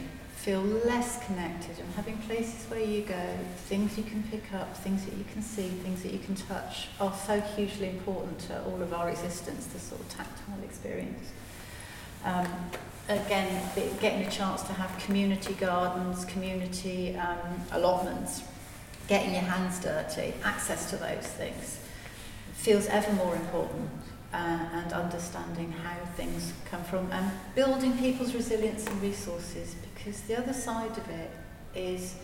feel 0.48 0.62
less 0.62 1.22
connected 1.26 1.78
and 1.78 1.94
having 1.94 2.16
places 2.26 2.64
where 2.70 2.80
you 2.80 3.02
go, 3.02 3.22
things 3.66 3.98
you 3.98 4.02
can 4.02 4.22
pick 4.30 4.54
up, 4.54 4.74
things 4.78 5.04
that 5.04 5.12
you 5.12 5.24
can 5.30 5.42
see, 5.42 5.68
things 5.68 6.02
that 6.02 6.10
you 6.10 6.18
can 6.18 6.34
touch 6.34 6.88
are 7.00 7.12
so 7.12 7.38
hugely 7.38 7.90
important 7.90 8.38
to 8.38 8.64
all 8.64 8.80
of 8.80 8.94
our 8.94 9.10
existence, 9.10 9.66
the 9.66 9.78
sort 9.78 10.00
of 10.00 10.08
tactile 10.08 10.64
experience. 10.64 11.32
Um, 12.24 12.46
again, 13.10 13.62
getting 14.00 14.26
a 14.26 14.30
chance 14.30 14.62
to 14.62 14.72
have 14.72 14.98
community 15.04 15.52
gardens, 15.52 16.24
community 16.24 17.14
um, 17.18 17.60
allotments, 17.72 18.42
getting 19.06 19.32
your 19.32 19.42
hands 19.42 19.78
dirty, 19.80 20.32
access 20.44 20.88
to 20.88 20.96
those 20.96 21.26
things 21.26 21.78
feels 22.54 22.86
ever 22.86 23.12
more 23.12 23.36
important 23.36 23.90
uh, 24.32 24.36
and 24.36 24.92
understanding 24.92 25.72
how 25.72 25.96
things 26.16 26.52
come 26.70 26.82
from 26.84 27.10
and 27.12 27.30
building 27.54 27.96
people's 27.96 28.34
resilience 28.34 28.86
and 28.86 29.00
resources 29.00 29.74
because 29.94 30.20
the 30.22 30.36
other 30.36 30.52
side 30.52 30.96
of 30.98 31.08
it 31.10 31.30
is 31.74 32.16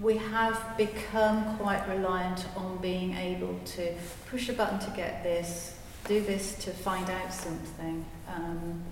we 0.00 0.16
have 0.16 0.76
become 0.76 1.56
quite 1.56 1.86
reliant 1.88 2.46
on 2.56 2.76
being 2.78 3.16
able 3.16 3.58
to 3.64 3.94
push 4.28 4.48
a 4.48 4.52
button 4.52 4.78
to 4.78 4.90
get 4.90 5.22
this, 5.22 5.78
do 6.06 6.20
this 6.20 6.54
to 6.64 6.70
find 6.70 7.08
out 7.08 7.32
something, 7.32 8.04
um, 8.28 8.82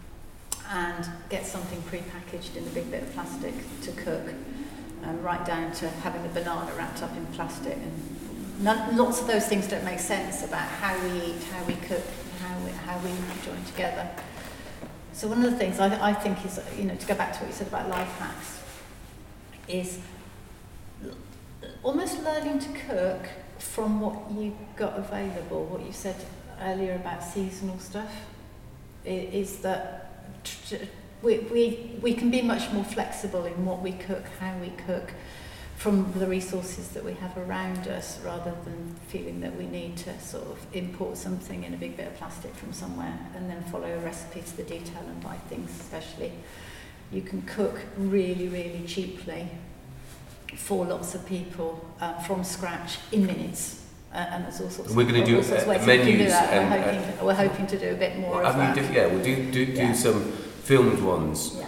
and 0.70 1.06
get 1.28 1.44
something 1.44 1.82
pre-packaged 1.82 2.56
in 2.56 2.64
a 2.64 2.70
big 2.70 2.90
bit 2.90 3.02
of 3.02 3.12
plastic 3.12 3.52
to 3.82 3.92
cook, 3.92 4.32
um, 5.04 5.20
right 5.22 5.44
down 5.44 5.70
to 5.72 5.88
having 5.88 6.24
a 6.24 6.28
banana 6.28 6.72
wrapped 6.74 7.02
up 7.02 7.14
in 7.16 7.26
plastic. 7.26 7.76
And 7.76 8.23
none, 8.58 8.96
lots 8.96 9.20
of 9.20 9.26
those 9.26 9.46
things 9.46 9.68
don't 9.68 9.84
make 9.84 9.98
sense 9.98 10.44
about 10.44 10.66
how 10.68 10.98
we 11.02 11.20
eat, 11.22 11.42
how 11.44 11.64
we 11.64 11.74
cook, 11.74 12.02
how 12.40 12.58
we, 12.64 12.70
how 12.70 12.98
we 12.98 13.10
join 13.44 13.62
together. 13.64 14.08
So 15.12 15.28
one 15.28 15.44
of 15.44 15.50
the 15.50 15.56
things 15.56 15.78
I, 15.78 16.10
I 16.10 16.12
think 16.12 16.44
is, 16.44 16.60
you 16.76 16.84
know, 16.84 16.94
to 16.94 17.06
go 17.06 17.14
back 17.14 17.32
to 17.34 17.38
what 17.40 17.48
you 17.48 17.54
said 17.54 17.68
about 17.68 17.88
life 17.88 18.08
hacks, 18.18 18.60
is 19.68 19.98
almost 21.82 22.22
learning 22.22 22.58
to 22.58 22.68
cook 22.86 23.28
from 23.58 24.00
what 24.00 24.30
you 24.32 24.56
got 24.76 24.98
available. 24.98 25.64
What 25.66 25.84
you 25.84 25.92
said 25.92 26.16
earlier 26.60 26.94
about 26.94 27.22
seasonal 27.22 27.78
stuff 27.78 28.12
is 29.04 29.58
that 29.58 30.26
we, 31.22 31.38
we, 31.38 31.98
we 32.02 32.14
can 32.14 32.30
be 32.30 32.42
much 32.42 32.70
more 32.72 32.84
flexible 32.84 33.44
in 33.46 33.64
what 33.64 33.80
we 33.80 33.92
cook, 33.92 34.24
how 34.40 34.56
we 34.58 34.70
cook, 34.86 35.12
from 35.84 36.10
the 36.18 36.26
resources 36.26 36.88
that 36.88 37.04
we 37.04 37.12
have 37.12 37.36
around 37.36 37.86
us 37.88 38.18
rather 38.24 38.54
than 38.64 38.94
feeling 39.08 39.38
that 39.42 39.54
we 39.54 39.66
need 39.66 39.94
to 39.98 40.18
sort 40.18 40.42
of 40.46 40.56
import 40.72 41.14
something 41.14 41.62
in 41.62 41.74
a 41.74 41.76
big 41.76 41.94
bit 41.94 42.06
of 42.06 42.16
plastic 42.16 42.54
from 42.54 42.72
somewhere 42.72 43.18
and 43.36 43.50
then 43.50 43.62
follow 43.64 43.92
a 43.92 43.98
recipe 43.98 44.40
to 44.40 44.56
the 44.56 44.62
detail 44.62 45.02
and 45.06 45.22
buy 45.22 45.36
things 45.50 45.68
especially. 45.78 46.32
You 47.12 47.20
can 47.20 47.42
cook 47.42 47.82
really, 47.98 48.48
really 48.48 48.82
cheaply 48.86 49.46
for 50.56 50.86
lots 50.86 51.14
of 51.14 51.26
people 51.26 51.86
uh, 52.00 52.14
from 52.20 52.44
scratch 52.44 52.96
in 53.12 53.26
minutes. 53.26 53.84
Uh, 54.10 54.24
and 54.30 54.44
there's 54.44 54.62
all 54.62 54.70
sorts 54.70 54.88
And 54.88 54.96
we're 54.96 55.04
do, 55.04 55.36
all 55.36 55.44
uh, 55.44 55.66
ways 55.66 55.66
we 55.66 55.74
can 55.98 56.06
do 56.06 56.12
menus 56.16 56.32
and, 56.32 56.70
we're, 56.70 56.80
hoping 56.80 57.18
to, 57.18 57.24
we're 57.26 57.34
hoping 57.34 57.66
to 57.66 57.78
do 57.78 57.90
a 57.90 57.96
bit 57.96 58.16
more 58.16 58.36
Well, 58.36 58.46
of 58.46 58.56
that. 58.56 58.74
diff- 58.74 58.90
yeah, 58.90 59.06
we'll 59.08 59.22
do, 59.22 59.52
do, 59.52 59.66
do 59.66 59.72
Yeah. 59.72 59.92
some 59.92 60.22
filmed 60.62 61.02
ones 61.02 61.56
yeah. 61.58 61.66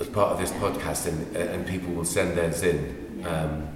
As 0.00 0.08
part 0.08 0.32
of 0.32 0.38
this 0.38 0.50
podcast 0.52 1.06
and, 1.06 1.36
and 1.36 1.66
people 1.66 1.92
will 1.92 2.04
send 2.04 2.36
theirs 2.36 2.62
in. 2.62 3.18
Yeah. 3.20 3.42
Um, 3.42 3.68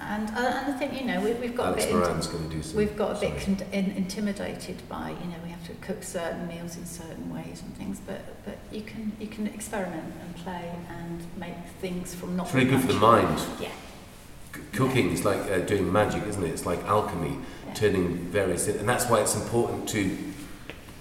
And, 0.00 0.28
uh, 0.30 0.38
and 0.38 0.72
I 0.74 0.78
think, 0.78 0.98
you 0.98 1.04
know, 1.06 1.20
we, 1.20 1.32
we've 1.34 1.56
got 1.56 1.66
Alex 1.68 1.84
a 1.84 1.88
bit... 1.88 1.96
Moran's 1.96 2.28
going 2.28 2.48
to 2.48 2.54
do 2.56 2.62
some. 2.62 2.76
We've 2.76 2.96
got 2.96 3.16
a 3.16 3.20
bit 3.20 3.34
con- 3.44 3.66
in, 3.72 3.90
intimidated 3.92 4.76
by, 4.88 5.10
you 5.10 5.26
know, 5.30 5.36
we 5.44 5.50
have 5.50 5.66
to 5.66 5.74
cook 5.86 6.04
certain 6.04 6.46
meals 6.46 6.76
in 6.76 6.86
certain 6.86 7.34
ways 7.34 7.62
and 7.62 7.76
things, 7.76 8.00
but, 8.06 8.20
but 8.44 8.58
you 8.70 8.82
can 8.82 9.10
you 9.18 9.26
can 9.26 9.48
experiment 9.48 10.14
and 10.22 10.36
play 10.36 10.70
and 10.88 11.20
make 11.36 11.56
things 11.80 12.14
from 12.14 12.36
not 12.36 12.46
It's 12.46 12.54
really 12.54 12.70
good 12.70 12.80
for 12.82 12.92
the 12.92 13.00
mind. 13.00 13.40
Yeah. 13.60 13.70
C- 14.54 14.60
Cooking 14.72 15.10
is 15.10 15.24
like 15.24 15.40
uh, 15.50 15.58
doing 15.72 15.92
magic, 15.92 16.22
isn't 16.28 16.44
it? 16.44 16.50
It's 16.50 16.64
like 16.64 16.80
alchemy, 16.84 17.36
Yeah. 17.66 17.74
turning 17.74 18.06
various, 18.30 18.68
and 18.68 18.88
that's 18.88 19.06
why 19.10 19.20
it's 19.20 19.34
important 19.34 19.88
to 19.90 20.16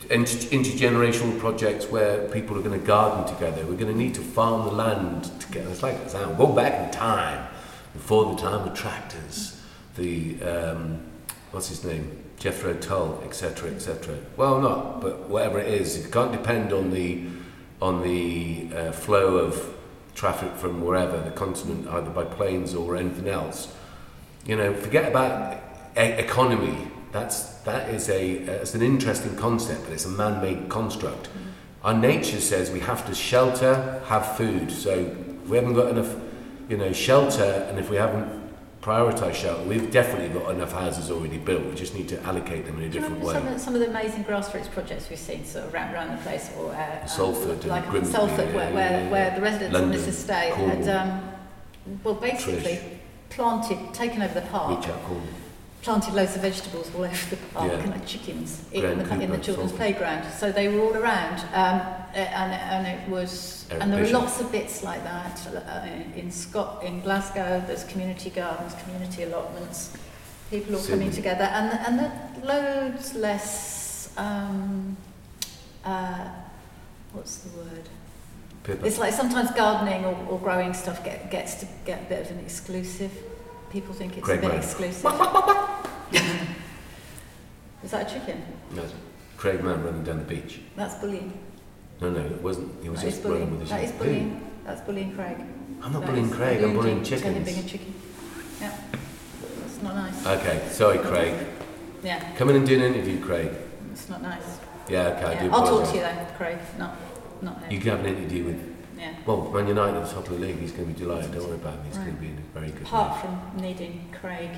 inter- 0.10 0.50
intergenerational 0.50 1.39
projects 1.39 1.89
where 1.89 2.28
people 2.30 2.58
are 2.58 2.62
going 2.62 2.80
to 2.80 2.86
garden 2.86 3.32
together. 3.34 3.65
We're 3.65 3.78
going 3.78 3.91
to 3.91 3.98
need 3.98 4.15
to 4.15 4.22
farm 4.22 4.65
the 4.65 4.72
land 4.72 5.26
together. 5.39 5.70
It's 5.70 5.84
like 5.84 5.96
it's 5.96 6.13
go 6.13 6.48
back 6.48 6.86
in 6.86 6.91
time, 6.91 7.48
before 7.93 8.34
the 8.36 8.41
time 8.41 8.67
of 8.67 8.78
tractors, 8.78 9.62
the 9.96 10.41
um, 10.43 11.02
what's 11.52 11.70
his 11.70 11.84
name, 11.84 12.17
Jethro 12.38 12.74
Tull, 12.76 13.22
etc., 13.26 13.72
etc. 13.72 14.17
Well, 14.36 14.62
not, 14.62 15.02
but 15.02 15.28
whatever 15.30 15.60
it 15.60 15.67
is, 15.67 16.06
it 16.06 16.12
can't 16.12 16.32
depend 16.32 16.74
on 16.74 16.91
the 16.91 17.24
on 17.82 18.02
the 18.04 18.70
uh, 18.76 18.91
flow 18.91 19.38
of 19.38 19.76
traffic 20.15 20.52
from 20.56 20.82
wherever 20.82 21.22
the 21.22 21.32
continent, 21.32 21.88
either 21.88 22.10
by 22.10 22.24
planes 22.24 22.74
or 22.74 22.96
anything 22.96 23.28
else. 23.28 23.74
You 24.46 24.56
know, 24.56 24.74
forget 24.74 25.10
about 25.10 25.58
e- 25.96 26.00
economy. 26.00 26.87
That's 27.12 27.43
that 27.60 27.89
is 27.89 28.10
a 28.10 28.32
it's 28.62 28.76
an 28.76 28.82
interesting 28.82 29.36
concept, 29.36 29.84
but 29.86 29.93
it's 29.93 30.06
a 30.06 30.10
man-made 30.10 30.70
construct. 30.70 31.30
Our 31.84 31.93
nature 31.93 32.41
says 32.41 32.70
we 32.72 32.82
have 32.82 33.06
to 33.08 33.15
shelter, 33.15 34.02
have 34.08 34.36
food. 34.36 34.72
So 34.72 35.15
we 35.48 35.58
haven't 35.58 35.74
got 35.74 35.89
enough, 35.89 36.15
you 36.70 36.78
know, 36.78 36.91
shelter, 36.91 37.65
and 37.70 37.80
if 37.80 37.89
we 37.89 37.96
haven't 37.96 38.38
prioritised 38.82 39.36
shelter, 39.36 39.63
we've 39.63 39.91
definitely 39.91 40.30
got 40.38 40.52
enough 40.54 40.72
houses 40.72 41.12
already 41.12 41.38
built. 41.38 41.63
We 41.65 41.76
just 41.76 41.93
need 41.93 42.08
to 42.10 42.22
allocate 42.24 42.65
them 42.65 42.78
in 42.78 42.84
a 42.84 42.89
Do 42.89 43.00
different 43.00 43.22
way. 43.22 43.34
some 43.34 43.48
of, 43.48 43.60
some 43.60 43.74
of 43.74 43.80
the 43.82 43.89
amazing 43.89 44.24
grassroots 44.24 44.72
projects 44.72 45.10
we've 45.10 45.20
seen 45.20 45.46
sort 45.46 45.65
of 45.65 45.74
around, 45.74 45.93
around 45.93 46.17
the 46.17 46.24
place, 46.24 46.50
or 46.58 46.74
uh, 46.74 47.00
um, 47.02 47.08
Salford 47.08 47.60
and 47.60 47.65
like 47.67 47.89
Grimsby, 47.89 48.13
Salford, 48.13 48.50
yeah, 48.50 48.56
where, 48.56 48.74
where, 48.74 48.91
yeah. 48.91 49.10
where 49.10 49.36
the 49.36 49.41
residents 49.41 49.76
on 49.76 49.82
London, 49.82 50.00
this 50.00 50.08
estate 50.08 50.54
had, 50.54 50.88
um, 50.89 51.32
well, 52.04 52.13
basically 52.15 52.76
Trish. 52.76 52.98
planted, 53.30 53.93
taken 53.93 54.22
over 54.22 54.34
the 54.39 54.48
park, 54.48 54.80
Reach 54.80 54.89
out, 54.89 55.04
call. 55.04 55.22
Planted 55.82 56.13
loads 56.13 56.36
of 56.36 56.42
vegetables 56.42 56.94
all 56.96 57.04
over 57.04 57.30
the 57.30 57.38
park 57.54 57.72
Yeah. 57.72 57.80
and 57.80 57.92
like 57.92 58.06
chickens 58.06 58.63
in 58.72 58.82
the, 58.98 59.22
in 59.22 59.32
the 59.32 59.38
children's 59.38 59.72
playground. 59.72 60.30
So 60.34 60.52
they 60.52 60.68
were 60.68 60.82
all 60.82 60.96
around, 60.96 61.40
um, 61.54 61.82
and, 62.13 62.54
and 62.54 62.88
it 62.88 63.10
was, 63.10 63.68
and 63.72 63.92
there 63.94 64.04
were 64.04 64.10
lots 64.10 64.42
of 64.42 64.52
bits 64.52 64.84
like 64.84 65.04
that 65.04 65.48
uh, 65.48 65.86
in, 65.86 66.13
in 66.13 66.32
Scot, 66.32 66.84
in 66.84 67.02
Glasgow. 67.02 67.63
There's 67.66 67.84
community 67.86 68.30
gardens, 68.32 68.74
community 68.84 69.24
allotments, 69.24 69.94
people 70.50 70.76
all 70.76 70.84
coming 70.86 71.12
together, 71.12 71.44
and 71.44 71.72
and 72.00 72.44
loads 72.44 73.13
less. 73.16 74.12
Um, 74.18 74.98
uh, 75.86 76.28
what's 77.13 77.38
the 77.38 77.58
word? 77.58 77.88
Pippa. 78.63 78.86
It's 78.86 78.98
like 78.98 79.13
sometimes 79.13 79.52
gardening 79.52 80.04
or, 80.04 80.18
or 80.30 80.40
growing 80.40 80.74
stuff 80.74 81.04
get, 81.04 81.32
gets 81.32 81.56
to 81.62 81.68
get 81.86 82.02
a 82.02 82.06
bit 82.06 82.22
of 82.26 82.32
an 82.32 82.40
exclusive. 82.40 83.12
People 83.72 83.94
think 83.94 84.18
it's 84.18 84.26
Craig 84.26 84.44
a 84.44 84.50
bit 84.50 84.58
exclusive. 84.58 85.04
Is 87.84 87.91
that 87.91 88.10
a 88.10 88.13
chicken? 88.13 88.41
No, 88.76 88.84
Craig 89.38 89.63
Mann 89.63 89.84
running 89.84 90.04
down 90.04 90.17
the 90.20 90.24
beach. 90.26 90.62
That's 90.76 90.96
bullying. 90.96 91.38
No, 92.02 92.10
no, 92.10 92.20
it 92.22 92.41
wasn't. 92.41 92.82
He 92.84 92.89
was 92.89 93.02
That 93.02 93.08
is 93.08 93.13
just 93.15 93.26
running 93.28 93.50
bullying. 93.50 93.60
with 93.60 93.62
his 93.62 93.70
That 93.70 93.84
is 93.84 93.91
bullying. 93.93 94.41
That's 94.65 94.82
bullying 94.82 95.15
Craig. 95.15 95.38
I'm 95.82 95.93
not 95.93 96.02
That 96.02 96.08
bullying 96.08 96.30
is 96.30 96.36
Craig, 96.36 96.63
I'm 96.63 96.74
bullying 96.74 97.04
Telling 97.04 97.24
him 97.36 97.46
chickens. 97.46 97.46
being 97.46 97.60
a 97.60 97.70
chicken. 97.70 97.93
Yeah. 98.60 98.78
That's 99.62 99.82
not 99.84 99.96
nice. 99.96 100.26
Okay, 100.26 100.67
sorry, 100.70 100.98
Craig. 101.00 101.34
Yeah, 102.04 102.36
Come 102.36 102.50
in 102.50 102.56
and 102.58 102.67
do 102.67 102.76
an 102.76 102.82
interview, 102.93 103.20
Craig. 103.24 103.52
it's 103.91 104.10
not 104.10 104.22
nice. 104.22 104.43
Yeah, 104.89 105.08
okay, 105.10 105.24
I 105.26 105.34
Yeah, 105.34 105.43
do 105.43 105.46
I'll 105.52 105.60
talk 105.60 105.67
apologise. 105.67 105.89
to 105.91 105.96
you 105.98 106.02
then, 106.04 106.28
Craig. 106.38 106.58
Not, 106.80 106.96
not 107.41 107.62
him. 107.63 107.72
You 107.72 107.80
can 107.80 107.89
have 107.91 108.00
an 108.06 108.06
interview 108.15 108.43
with, 108.46 108.76
yeah. 108.98 109.13
well, 109.26 109.52
Man 109.52 109.67
United 109.67 109.98
at 109.98 110.08
the 110.08 110.13
top 110.13 110.28
of 110.30 110.39
the 110.39 110.46
league. 110.46 110.60
He's 110.60 110.72
going 110.72 110.88
to 110.88 110.93
be 110.93 111.00
delighted. 111.00 111.32
Don't 111.34 111.43
worry 111.48 111.56
about 111.56 111.74
him. 111.76 111.84
He's 111.88 111.98
Right. 111.98 112.06
going 112.06 112.15
to 112.15 112.22
be 112.22 112.28
in 112.30 112.38
a 112.38 112.60
very 112.60 112.72
good 112.72 112.82
Apart 112.88 113.12
mood. 113.26 113.39
from 113.54 113.62
needing 113.62 114.10
Craig 114.20 114.50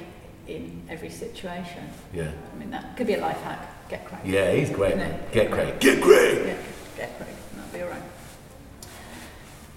in 0.50 0.82
every 0.90 1.10
situation. 1.10 1.90
Yeah. 2.14 2.32
I 2.54 2.58
mean, 2.58 2.72
that 2.72 2.96
could 2.98 3.08
be 3.08 3.14
a 3.14 3.22
life 3.22 3.42
hack. 3.42 3.90
Get 3.90 4.06
Craig. 4.06 4.22
Yeah, 4.26 4.52
he's 4.52 4.70
great. 4.70 4.98
No, 4.98 5.04
man. 5.04 5.20
get 5.32 5.50
Get 5.50 5.52
Craig. 5.52 5.80
Get 5.80 6.02
Craig! 6.04 6.38
Yeah, 6.46 6.58
get 6.96 7.18
Craig. 7.18 7.36
That'll 7.56 7.74
be 7.74 7.82
all 7.82 7.90
right. 7.90 8.04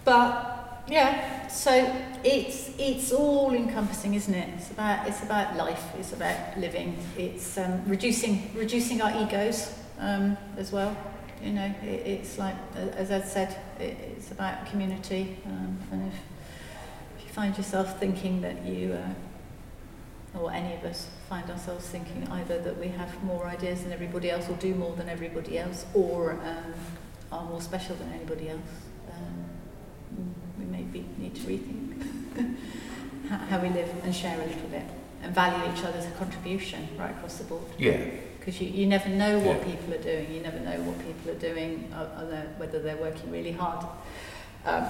But 0.04 0.84
yeah, 0.88 1.48
so 1.48 1.72
it's 2.24 2.70
it's 2.78 3.12
all 3.12 3.54
encompassing, 3.54 4.14
isn't 4.14 4.34
it? 4.34 4.48
It's 4.56 4.70
about 4.70 5.08
it's 5.08 5.22
about 5.22 5.56
life. 5.56 5.82
It's 5.98 6.12
about 6.12 6.58
living. 6.58 6.98
It's 7.16 7.56
um, 7.56 7.82
reducing 7.86 8.50
reducing 8.54 9.00
our 9.00 9.22
egos 9.22 9.74
um, 9.98 10.36
as 10.56 10.72
well. 10.72 10.94
You 11.42 11.52
know, 11.52 11.74
it, 11.82 12.06
it's 12.06 12.38
like 12.38 12.56
as 12.96 13.10
I 13.10 13.22
said, 13.22 13.56
it, 13.80 13.96
it's 14.16 14.30
about 14.30 14.66
community. 14.66 15.38
Um, 15.46 15.78
and 15.90 16.08
if, 16.08 16.18
if 17.18 17.24
you 17.26 17.32
find 17.32 17.56
yourself 17.56 17.98
thinking 17.98 18.42
that 18.42 18.64
you 18.64 18.92
uh, 18.92 19.14
or 20.38 20.50
any 20.52 20.74
of 20.74 20.84
us 20.84 21.08
find 21.28 21.48
ourselves 21.50 21.86
thinking 21.86 22.26
either 22.30 22.58
that 22.58 22.78
we 22.78 22.88
have 22.88 23.22
more 23.22 23.46
ideas 23.46 23.82
than 23.82 23.92
everybody 23.92 24.30
else 24.30 24.48
or 24.48 24.54
do 24.56 24.74
more 24.74 24.94
than 24.96 25.08
everybody 25.08 25.58
else 25.58 25.84
or 25.94 26.32
um, 26.32 26.72
are 27.30 27.44
more 27.44 27.60
special 27.60 27.94
than 27.96 28.10
anybody 28.12 28.48
else, 28.48 28.60
um, 29.10 30.34
we 30.58 30.64
maybe 30.64 31.04
need 31.18 31.34
to 31.34 31.40
rethink 31.42 32.56
how, 33.50 33.58
we 33.60 33.68
live 33.70 33.90
and 34.04 34.14
share 34.14 34.34
a 34.40 34.44
little 34.46 34.68
bit 34.68 34.84
and 35.22 35.34
value 35.34 35.72
each 35.72 35.84
other's 35.84 36.06
contribution 36.18 36.88
right 36.98 37.10
across 37.10 37.38
the 37.38 37.44
board. 37.44 37.62
Yeah. 37.78 38.02
Because 38.38 38.60
you, 38.60 38.68
you 38.68 38.86
never 38.86 39.08
know 39.08 39.38
what 39.38 39.58
Yeah. 39.58 39.64
people 39.76 39.94
are 39.94 40.02
doing. 40.02 40.32
You 40.32 40.40
never 40.40 40.58
know 40.58 40.80
what 40.82 40.98
people 41.06 41.30
are 41.30 41.38
doing, 41.38 41.90
whether 42.58 42.80
they're 42.80 42.96
working 42.96 43.30
really 43.30 43.52
hard. 43.52 43.86
Um, 44.64 44.86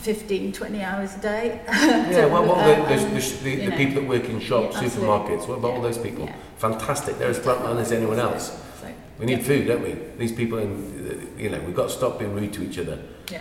15, 0.00 0.52
20 0.52 0.82
hours 0.82 1.14
a 1.16 1.18
day. 1.20 1.60
Yeah, 1.68 2.26
well, 2.26 2.44
what 2.46 2.58
Um, 2.58 2.64
the, 2.88 2.94
the, 2.96 3.02
um, 3.02 3.14
the, 3.14 3.56
the, 3.56 3.66
know. 3.70 3.76
people 3.76 3.94
that 4.02 4.08
work 4.08 4.24
in 4.28 4.40
shops, 4.40 4.76
Yeah, 4.76 4.88
supermarkets, 4.88 5.48
what 5.48 5.58
about 5.58 5.72
all 5.72 5.82
those 5.82 5.98
people? 5.98 6.26
yeah. 6.26 6.34
Fantastic. 6.58 7.18
They're 7.18 7.30
as 7.30 7.38
frontline 7.38 7.78
as 7.80 7.92
anyone 7.92 8.18
else. 8.18 8.50
So, 8.80 8.88
We 9.18 9.26
need 9.26 9.38
Yeah. 9.38 9.44
food, 9.44 9.66
don't 9.66 9.82
we? 9.82 9.96
These 10.18 10.32
people, 10.32 10.58
in, 10.58 11.34
you 11.38 11.48
know, 11.50 11.60
we've 11.66 11.74
got 11.74 11.88
to 11.88 11.94
stop 11.94 12.18
being 12.18 12.34
rude 12.34 12.52
to 12.54 12.62
each 12.62 12.78
other. 12.78 12.98
Yeah. 13.32 13.40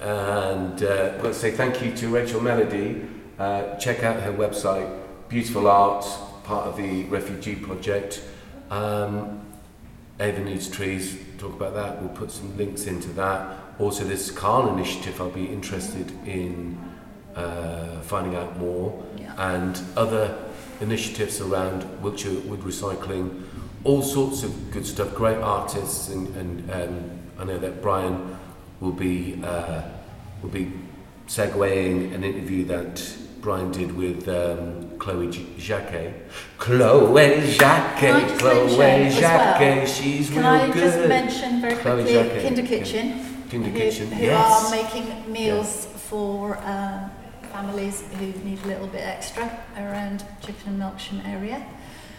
And 0.00 0.82
uh, 0.82 1.12
let's 1.22 1.38
say 1.38 1.50
thank 1.50 1.82
you 1.82 1.92
to 1.96 2.08
Rachel 2.08 2.40
Melody. 2.40 3.04
Uh, 3.38 3.74
check 3.76 4.02
out 4.04 4.22
her 4.22 4.32
website, 4.32 4.88
beautiful 5.28 5.66
art, 5.66 6.06
part 6.44 6.66
of 6.66 6.76
the 6.76 7.04
refugee 7.04 7.56
project. 7.56 8.22
Um, 8.70 9.40
Avon 10.20 10.44
Needs 10.44 10.68
Trees, 10.68 11.18
talk 11.38 11.52
about 11.54 11.74
that. 11.74 12.00
We'll 12.00 12.10
put 12.10 12.30
some 12.30 12.56
links 12.56 12.86
into 12.86 13.08
that. 13.14 13.58
Also, 13.78 14.04
this 14.04 14.30
Calne 14.30 14.74
initiative, 14.74 15.20
I'll 15.20 15.30
be 15.30 15.46
interested 15.46 16.10
in 16.26 16.78
uh, 17.34 18.00
finding 18.02 18.36
out 18.36 18.56
more 18.58 19.02
yeah. 19.18 19.34
and 19.54 19.80
other 19.96 20.36
initiatives 20.80 21.40
around 21.40 21.84
Wiltshire 22.02 22.38
wood 22.40 22.60
recycling, 22.60 23.42
all 23.82 24.02
sorts 24.02 24.42
of 24.44 24.70
good 24.70 24.86
stuff, 24.86 25.14
great 25.14 25.38
artists, 25.38 26.08
and, 26.08 26.34
and 26.36 26.70
um, 26.70 27.10
I 27.38 27.44
know 27.44 27.58
that 27.58 27.82
Brian 27.82 28.36
will 28.80 28.92
be 28.92 29.40
uh, 29.42 29.82
will 30.42 30.50
be 30.50 30.72
segueing 31.26 32.14
an 32.14 32.22
interview 32.22 32.64
that 32.66 33.16
Brian 33.40 33.72
did 33.72 33.94
with 33.96 34.28
um, 34.28 34.98
Chloe 34.98 35.30
J- 35.30 35.46
Jacquet. 35.58 36.14
Chloe 36.58 37.40
Jacquet, 37.56 37.98
Can 37.98 38.16
I 38.16 38.38
Chloe 38.38 39.10
Jacquet, 39.10 39.76
well, 39.76 39.86
she's 39.86 40.28
Can 40.28 40.38
real 40.38 40.46
I 40.46 40.66
good. 40.68 40.76
just 40.76 41.08
mention 41.08 41.60
very 41.60 41.76
Chloe 41.76 42.02
quickly 42.02 42.12
Jacquet, 42.14 42.42
Kinder. 42.42 42.62
Kitchen, 42.62 43.43
Kinder 43.50 43.68
who, 43.68 43.78
Kitchen, 43.78 44.10
who 44.10 44.22
yes. 44.24 44.64
are 44.64 44.70
making 44.70 45.32
meals 45.32 45.86
for 45.86 46.56
uh, 46.58 47.08
families 47.52 48.02
who 48.18 48.26
need 48.44 48.58
a 48.64 48.66
little 48.66 48.86
bit 48.88 49.02
extra 49.02 49.44
around 49.76 50.24
Chippenham 50.40 50.78
Melksham 50.78 51.26
area, 51.26 51.64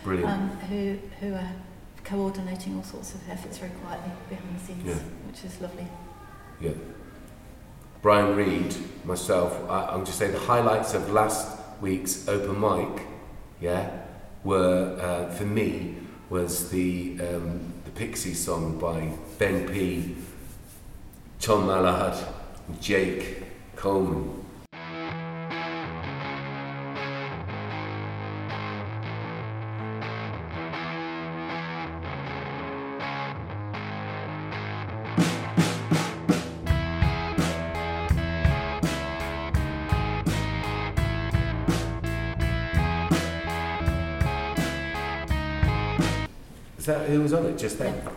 Brilliant. 0.04 0.30
um, 0.32 0.50
who 0.70 0.98
who 1.20 1.34
are 1.34 1.52
coordinating 2.04 2.76
all 2.76 2.84
sorts 2.84 3.16
of 3.16 3.30
efforts 3.30 3.58
very 3.58 3.72
quietly 3.84 4.12
behind 4.30 4.60
the 4.60 4.64
scenes, 4.66 4.86
Yeah. 4.86 4.94
which 5.28 5.44
is 5.44 5.60
lovely. 5.60 5.88
Yeah. 6.62 6.72
Brian 8.02 8.36
Reed, 8.36 8.76
myself, 9.04 9.60
I, 9.70 9.88
I'm 9.88 10.06
just 10.06 10.20
saying 10.20 10.34
the 10.34 10.40
highlights 10.40 10.94
of 10.94 11.12
last 11.12 11.58
week's 11.82 12.28
open 12.28 12.60
mic, 12.62 13.04
yeah, 13.60 13.90
were 14.44 14.96
uh, 15.02 15.34
for 15.34 15.46
me 15.46 15.98
was 16.30 16.70
the 16.70 17.18
um, 17.20 17.74
the 17.86 17.92
Pixie 17.92 18.34
song 18.34 18.78
by 18.80 19.12
Ben 19.40 19.68
P, 19.68 20.16
Tom 21.46 21.68
Mallard, 21.68 22.18
and 22.68 22.82
Jake 22.82 23.76
Coleman. 23.76 24.44
Is 46.80 46.86
that 46.88 47.08
who 47.08 47.22
was 47.22 47.34
on 47.34 47.46
it 47.46 47.60
just 47.60 47.78
then? 47.78 48.15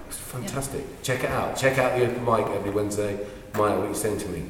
It's 1.08 1.20
fantastic. 1.20 1.20
Check 1.20 1.24
it 1.24 1.30
out. 1.30 1.56
Check 1.56 1.78
out 1.78 1.98
the 1.98 2.06
open 2.06 2.24
mic 2.24 2.56
every 2.56 2.70
Wednesday. 2.70 3.26
Maya, 3.54 3.76
what 3.76 3.86
are 3.86 3.88
you 3.88 3.94
saying 3.94 4.18
to 4.18 4.28
me? 4.28 4.44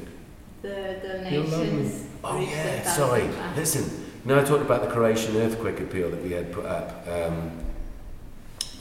The 0.61 0.99
donations. 1.01 2.05
Oh 2.23 2.39
yeah, 2.39 2.83
sorry. 2.83 3.27
thousand. 3.27 3.55
Listen, 3.55 4.05
now 4.25 4.39
I 4.39 4.43
talked 4.43 4.63
about 4.63 4.81
the 4.81 4.89
Croatian 4.89 5.37
earthquake 5.37 5.79
appeal 5.79 6.09
that 6.09 6.21
we 6.21 6.31
had 6.31 6.51
put 6.51 6.65
up, 6.65 7.07
um, 7.07 7.51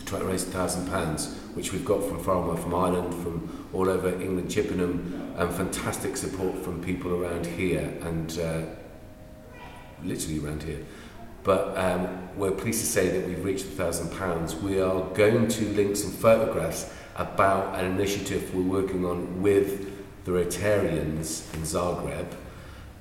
trying 0.07 0.23
to 0.23 0.27
raise 0.27 0.47
a 0.47 0.51
thousand 0.51 0.89
pounds, 0.89 1.37
which 1.55 1.73
we've 1.73 1.85
got 1.85 2.03
from 2.03 2.23
far 2.23 2.37
away 2.37 2.61
from 2.61 2.75
Ireland, 2.75 3.15
from 3.23 3.69
all 3.73 3.89
over 3.89 4.09
England, 4.21 4.51
Chippenham, 4.51 5.35
and 5.37 5.55
fantastic 5.55 6.17
support 6.17 6.59
from 6.59 6.83
people 6.83 7.23
around 7.23 7.47
here 7.47 7.95
and 8.03 8.39
uh, 8.41 8.63
literally 10.03 10.41
around 10.41 10.65
here. 10.65 10.85
But 11.45 11.79
um, 11.79 12.29
we're 12.37 12.51
pleased 12.51 12.81
to 12.81 12.87
say 12.87 13.09
that 13.09 13.27
we've 13.27 13.45
reached 13.45 13.67
a 13.67 13.69
thousand 13.69 14.11
pounds. 14.19 14.57
We 14.57 14.81
are 14.81 15.03
going 15.15 15.47
to 15.47 15.65
link 15.69 15.97
some 15.97 16.11
photographs 16.11 16.93
about 17.19 17.79
an 17.79 17.85
initiative 17.85 18.55
we're 18.55 18.63
working 18.63 19.05
on 19.05 19.43
with 19.43 20.25
the 20.25 20.31
Rotarians 20.31 21.53
in 21.55 21.63
Zagreb. 21.63 22.27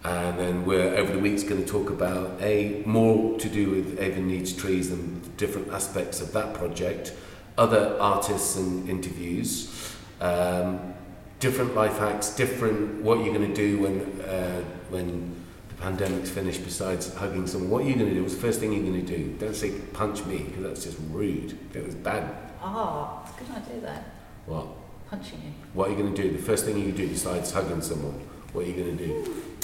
And 0.04 0.40
then 0.40 0.66
we're 0.66 0.96
over 0.96 1.14
the 1.14 1.20
week's 1.20 1.44
going 1.44 1.64
to 1.64 1.70
talk 1.70 1.90
about 1.90 2.42
a 2.42 2.82
more 2.86 3.38
to 3.40 3.50
do 3.50 3.70
with 3.70 4.00
Avon 4.00 4.28
Needs 4.28 4.54
Trees 4.54 4.92
and 4.92 5.38
different 5.38 5.70
aspects 5.70 6.22
of 6.22 6.32
that 6.34 6.54
project, 6.54 7.14
other 7.58 7.98
artists 8.00 8.56
and 8.56 8.90
interviews, 8.90 9.96
um, 10.22 10.94
different 11.40 11.76
life 11.76 11.98
hacks, 11.98 12.36
different 12.36 13.02
what 13.02 13.24
you're 13.24 13.34
going 13.34 13.54
to 13.54 13.56
do 13.56 13.80
when 13.80 14.22
uh, 14.22 14.62
when 14.90 15.36
the 15.70 15.76
pandemic's 15.76 16.30
finished. 16.30 16.64
Besides 16.64 17.14
hugging 17.16 17.46
someone, 17.46 17.70
what 17.70 17.84
are 17.84 17.90
you 17.90 17.96
going 17.96 18.10
to 18.10 18.16
do? 18.16 18.22
What's 18.22 18.36
the 18.36 18.42
first 18.42 18.60
thing 18.60 18.72
you're 18.72 18.84
going 18.84 19.06
to 19.06 19.18
do? 19.18 19.36
Don't 19.40 19.56
say 19.56 19.72
punch 19.94 20.26
me 20.26 20.44
because 20.44 20.64
that's 20.64 20.84
just 20.86 20.98
rude. 21.12 21.58
That 21.74 21.86
was 21.86 21.96
bad. 21.96 22.47
Ah, 22.70 23.22
it's 23.24 23.32
a 23.32 23.44
good 23.44 23.56
idea 23.64 23.82
that 23.82 24.04
What? 24.46 24.68
punching 25.10 25.40
you. 25.42 25.52
What 25.74 25.88
are 25.88 25.92
you 25.92 25.98
going 25.98 26.14
to 26.14 26.22
do? 26.22 26.32
The 26.38 26.44
first 26.44 26.66
thing 26.66 26.78
you 26.78 26.92
do 26.92 27.08
besides 27.08 27.52
hugging 27.52 27.82
someone, 27.82 28.20
what 28.52 28.66
are 28.66 28.68
you 28.68 28.74
going 28.74 28.98
to 28.98 29.08
do? 29.08 29.14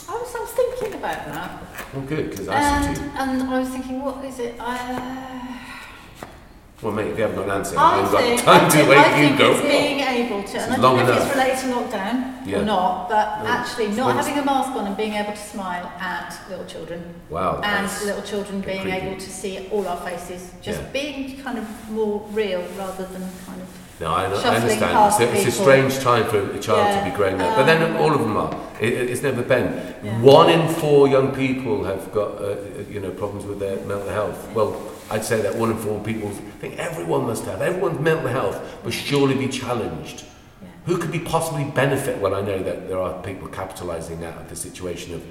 I 0.08 0.14
was, 0.14 0.36
I 0.36 0.40
was 0.40 0.52
thinking 0.52 0.94
about 1.00 1.26
that. 1.26 1.64
Well, 1.94 2.06
good 2.06 2.30
because 2.30 2.48
I 2.48 2.56
And, 2.56 2.98
and 2.98 3.44
I 3.44 3.60
was 3.60 3.70
thinking, 3.70 4.02
what 4.02 4.24
is 4.24 4.40
it? 4.40 4.56
Uh, 4.60 5.43
Well, 6.82 6.92
mate, 6.92 7.08
if 7.08 7.18
you 7.18 7.24
haven't 7.24 7.38
got 7.38 7.46
an 7.46 7.52
answer, 7.52 7.78
I 7.78 7.82
I 7.82 7.96
haven't 7.96 8.12
got 8.12 8.22
think, 8.24 8.42
time 8.42 8.66
I 8.66 8.70
to 8.70 8.90
wait. 8.90 8.98
You 8.98 9.28
think 9.28 9.38
go. 9.38 9.52
it's 9.52 9.62
being 9.62 10.00
able 10.02 10.44
to, 10.44 10.60
and 10.60 10.74
I 10.74 10.76
don't 10.76 10.84
long 10.84 10.96
know 10.98 11.04
if 11.04 11.10
enough. 11.10 11.26
it's 11.28 11.36
related 11.36 11.60
to 11.60 11.68
lockdown 11.98 12.46
Yeah. 12.46 12.60
or 12.60 12.66
not, 12.66 13.10
but 13.10 13.44
No. 13.44 13.50
actually 13.50 13.88
not 13.90 14.16
having 14.16 14.38
a 14.38 14.44
mask 14.44 14.72
on 14.76 14.88
and 14.88 14.98
being 14.98 15.14
able 15.14 15.32
to 15.32 15.38
smile 15.38 15.90
at 16.00 16.36
little 16.50 16.66
children 16.66 17.14
Wow. 17.30 17.62
and 17.64 17.88
little 18.06 18.22
children 18.22 18.60
being 18.60 18.82
creepy. 18.82 18.98
able 18.98 19.16
to 19.16 19.30
see 19.30 19.70
all 19.72 19.88
our 19.88 19.96
faces, 19.98 20.52
just 20.62 20.82
Yeah. 20.82 20.86
being 20.92 21.42
kind 21.42 21.58
of 21.58 21.66
more 21.90 22.22
real 22.34 22.62
rather 22.78 23.06
than 23.06 23.22
kind 23.48 23.62
of 23.62 23.68
No, 24.02 24.08
I, 24.12 24.24
I 24.24 24.26
understand. 24.26 25.14
It's 25.14 25.20
a, 25.22 25.32
it's 25.38 25.46
a 25.58 25.62
strange 25.62 26.00
time 26.00 26.26
for 26.26 26.40
a 26.40 26.60
child 26.60 26.88
Yeah. 26.90 26.98
to 27.06 27.10
be 27.12 27.16
growing 27.16 27.40
up, 27.40 27.56
but 27.56 27.66
then 27.66 27.82
Um, 27.82 27.96
all 28.02 28.12
of 28.14 28.20
them 28.20 28.36
are. 28.36 28.54
It, 28.82 28.92
it- 28.92 29.10
it's 29.12 29.22
never 29.22 29.42
been. 29.44 29.68
One 30.22 30.50
in 30.50 30.68
four 30.68 31.08
young 31.08 31.32
people 31.32 31.86
have 31.86 32.12
got, 32.12 32.42
uh, 32.42 32.56
you 32.92 33.00
know, 33.00 33.12
problems 33.12 33.46
with 33.46 33.60
their 33.60 33.78
mental 33.86 34.10
health. 34.10 34.50
Well, 34.54 34.76
I'd 35.12 35.24
say 35.26 35.42
that 35.42 35.56
one 35.56 35.72
in 35.72 35.78
four 35.78 36.00
people. 36.02 36.30
Think 36.60 36.78
everyone 36.78 37.26
must 37.26 37.46
have. 37.46 37.62
Everyone's 37.62 38.00
mental 38.00 38.28
health 38.28 38.84
must 38.84 38.98
surely 38.98 39.36
be 39.36 39.48
challenged. 39.48 40.24
yeah. 40.62 40.68
Who 40.86 40.98
could 40.98 41.12
be 41.12 41.20
possibly 41.20 41.66
benefit? 41.66 42.20
Well, 42.20 42.34
I 42.36 42.42
know 42.42 42.62
that 42.64 42.88
there 42.88 43.00
are 43.00 43.22
people 43.22 43.48
capitalising 43.48 44.24
out 44.24 44.38
of 44.42 44.50
the 44.50 44.56
situation 44.56 45.14
of, 45.14 45.24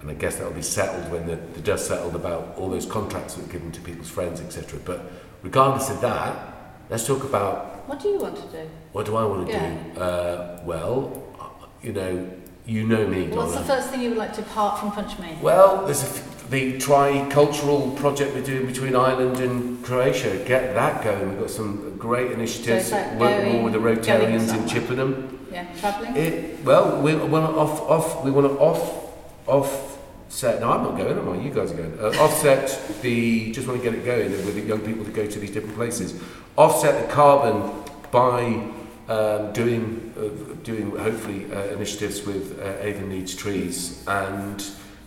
and 0.00 0.10
I 0.10 0.14
guess 0.14 0.36
that 0.36 0.44
will 0.46 0.52
be 0.54 0.62
settled 0.62 1.10
when 1.10 1.26
the, 1.26 1.36
the 1.36 1.60
dust 1.60 1.86
settled 1.88 2.14
about 2.14 2.54
all 2.56 2.68
those 2.70 2.86
contracts 2.86 3.34
that 3.34 3.46
were 3.46 3.52
given 3.52 3.72
to 3.72 3.80
people's 3.80 4.10
friends, 4.10 4.40
etc. 4.40 4.78
But 4.84 5.00
regardless 5.42 5.90
of 5.90 6.00
that, 6.02 6.54
let's 6.90 7.06
talk 7.06 7.24
about 7.24 7.88
What 7.88 8.00
do 8.00 8.08
you 8.08 8.18
want 8.18 8.36
to 8.36 8.42
do? 8.62 8.68
what 8.92 9.06
do 9.06 9.16
I 9.16 9.24
want 9.24 9.46
to 9.46 9.52
Yeah. 9.52 9.74
do. 9.94 10.00
Uh, 10.00 10.60
well, 10.64 11.22
uh, 11.40 11.66
you 11.82 11.92
know, 11.92 12.30
you 12.66 12.86
know 12.86 13.06
me, 13.06 13.28
What's 13.28 13.54
the 13.54 13.60
first 13.64 13.90
thing 13.90 14.00
you 14.00 14.08
would 14.10 14.18
like 14.18 14.32
to 14.34 14.42
part 14.42 14.78
from 14.80 14.90
Punch 14.92 15.18
Me? 15.18 15.36
Well, 15.42 15.84
there's 15.84 16.02
a 16.02 16.06
f- 16.06 16.33
the 16.50 16.78
tri-cultural 16.78 17.92
project 17.92 18.34
we're 18.34 18.42
doing 18.42 18.66
between 18.66 18.94
Ireland 18.94 19.38
and 19.38 19.82
Croatia. 19.84 20.44
Get 20.44 20.74
that 20.74 21.02
going. 21.02 21.30
We've 21.30 21.40
got 21.40 21.50
some 21.50 21.96
great 21.96 22.32
initiatives. 22.32 22.88
So 22.88 22.96
like 22.96 23.18
Work 23.18 23.44
more 23.44 23.62
with 23.64 23.72
the 23.72 23.78
Rotarians 23.78 24.54
in. 24.54 24.68
Chippenham. 24.68 25.46
Yeah, 25.50 25.66
travelling? 25.78 26.16
It, 26.16 26.64
well, 26.64 27.00
we 27.00 27.14
want 27.14 27.46
to 27.46 27.58
off, 27.58 27.80
off, 27.82 28.24
we 28.24 28.30
want 28.30 28.46
to 28.46 28.58
off, 28.58 29.08
offset. 29.46 30.60
No, 30.60 30.72
I'm 30.72 30.82
not 30.82 30.96
going. 30.96 31.18
Am 31.18 31.28
I? 31.28 31.40
You 31.40 31.50
guys 31.50 31.72
are 31.72 31.76
going. 31.76 31.98
Uh, 31.98 32.22
offset 32.22 32.78
the. 33.02 33.52
Just 33.52 33.66
want 33.66 33.82
to 33.82 33.90
get 33.90 33.98
it 33.98 34.04
going 34.04 34.30
with 34.30 34.54
the 34.54 34.62
young 34.62 34.80
people 34.80 35.04
to 35.04 35.12
go 35.12 35.26
to 35.26 35.38
these 35.38 35.50
different 35.50 35.76
places. 35.76 36.20
Offset 36.56 37.06
the 37.06 37.12
carbon 37.12 37.82
by 38.10 38.64
um, 39.08 39.52
doing, 39.52 40.12
uh, 40.16 40.54
doing 40.62 40.90
hopefully 40.96 41.52
uh, 41.52 41.64
initiatives 41.68 42.24
with 42.24 42.58
uh, 42.60 42.76
Avon 42.80 43.08
Needs 43.08 43.34
Trees 43.34 44.04
and 44.06 44.64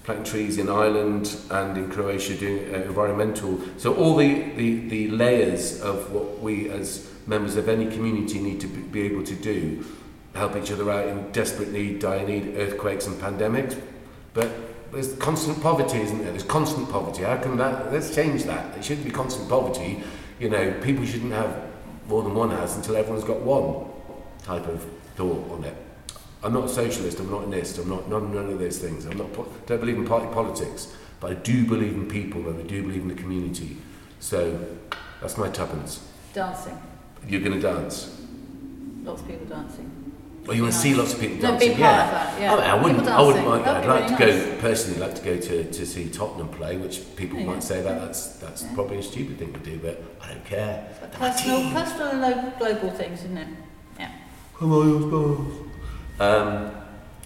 planting 0.08 0.24
trees 0.24 0.58
in 0.58 0.70
Ireland 0.70 1.36
and 1.52 1.78
in 1.78 1.92
Croatia 1.92 2.34
doing 2.34 2.74
uh, 2.74 2.78
environmental. 2.78 3.60
So 3.76 3.94
all 3.94 4.16
the, 4.16 4.42
the, 4.56 4.88
the 4.88 5.10
layers 5.10 5.82
of 5.82 6.14
what 6.14 6.40
we 6.40 6.70
as 6.70 7.12
members 7.28 7.58
of 7.58 7.68
any 7.68 7.92
community 7.92 8.40
need 8.40 8.62
to 8.62 8.68
be, 8.68 9.02
able 9.02 9.26
to 9.26 9.36
do 9.36 9.86
help 10.34 10.56
each 10.56 10.72
other 10.72 10.90
out 10.90 11.08
in 11.08 11.30
desperate 11.34 11.74
need, 11.74 12.00
dire 12.00 12.26
need, 12.26 12.56
earthquakes 12.56 13.06
and 13.06 13.20
pandemics. 13.20 13.78
But 14.34 14.50
there's 14.94 15.14
constant 15.16 15.62
poverty, 15.62 16.00
isn't 16.00 16.20
there? 16.20 16.32
There's 16.32 16.44
constant 16.44 16.90
poverty. 16.90 17.24
How 17.24 17.36
can 17.36 17.58
that? 17.58 17.92
Let's 17.92 18.16
change 18.16 18.46
that. 18.46 18.78
It 18.78 18.86
shouldn't 18.86 19.06
be 19.06 19.12
constant 19.12 19.50
poverty. 19.50 20.02
You 20.40 20.50
know, 20.50 20.72
people 20.82 21.06
shouldn't 21.06 21.34
have 21.34 21.54
more 22.08 22.24
than 22.24 22.34
one 22.34 22.52
house 22.52 22.78
until 22.78 22.96
everyone's 22.96 23.26
got 23.26 23.42
one 23.42 23.90
type 24.44 24.68
of 24.68 24.86
thought 25.18 25.52
on 25.52 25.66
it. 25.66 25.87
I'm 26.44 26.54
not 26.54 26.66
a 26.66 26.70
socialist. 26.70 27.20
I'm 27.20 27.32
not 27.32 27.44
an 27.46 27.54
ist. 27.54 27.78
I'm 27.80 27.90
not 27.90 28.08
none, 28.10 28.34
none 28.34 28.50
of 28.50 28.60
those 28.60 28.78
things. 28.78 29.06
I'm 29.06 29.18
not. 29.18 29.34
Don't 29.66 29.80
believe 29.80 29.98
in 29.98 30.06
party 30.06 30.28
politics. 30.34 30.94
But 31.20 31.32
I 31.32 31.34
do 31.36 31.66
believe 31.66 31.94
in 31.94 32.08
people 32.08 32.48
and 32.48 32.60
I 32.60 32.64
do 32.64 32.84
believe 32.84 33.02
in 33.02 33.08
the 33.08 33.16
community. 33.16 33.78
So 34.20 34.60
that's 35.20 35.38
my 35.38 35.50
tuppence. 35.50 36.06
Dancing. 36.34 36.78
You're 37.28 37.42
going 37.42 37.54
to 37.54 37.60
dance. 37.60 38.16
Lots 39.04 39.22
of 39.22 39.28
people 39.28 39.48
dancing. 39.48 39.92
Well, 40.46 40.56
you 40.56 40.62
want 40.62 40.76
to 40.76 40.80
see 40.80 40.94
lots 40.94 41.14
of 41.14 41.20
people 41.20 41.38
No, 41.38 41.58
be 41.58 41.68
dancing, 41.68 41.70
part 41.72 41.80
yeah. 41.80 42.06
of 42.06 42.12
that, 42.12 42.42
yeah. 42.42 42.54
Oh, 42.54 42.60
I, 42.60 42.62
mean, 42.62 42.70
I 42.70 42.84
wouldn't. 42.84 43.08
I 43.10 43.22
wouldn't 43.22 43.46
mind. 43.46 43.66
I'd 43.66 43.86
like 43.86 44.08
be 44.10 44.16
to 44.16 44.26
really 44.32 44.52
go 44.52 44.62
personally. 44.62 45.00
Like 45.00 45.16
to 45.16 45.22
go 45.26 45.38
to, 45.38 45.72
to 45.72 45.86
see 45.86 46.10
Tottenham 46.10 46.48
play, 46.50 46.78
which 46.78 47.02
people 47.18 47.38
Yeah. 47.40 47.48
might 47.48 47.64
say 47.64 47.82
that 47.82 48.00
that's 48.00 48.38
that's 48.38 48.64
Yeah. 48.64 48.74
probably 48.76 49.00
a 49.00 49.04
stupid 49.04 49.40
thing 49.40 49.52
to 49.52 49.60
do, 49.60 49.78
but 49.80 50.02
I 50.22 50.30
don't 50.30 50.46
care. 50.46 50.88
Personal, 51.12 51.70
personal 51.72 52.08
and 52.12 52.22
lo- 52.22 52.54
global 52.60 52.92
things, 52.92 53.20
isn't 53.26 53.38
it? 53.38 53.48
Yeah. 54.00 54.12
Come 54.58 54.72
on, 54.72 55.67
Um, 56.20 56.72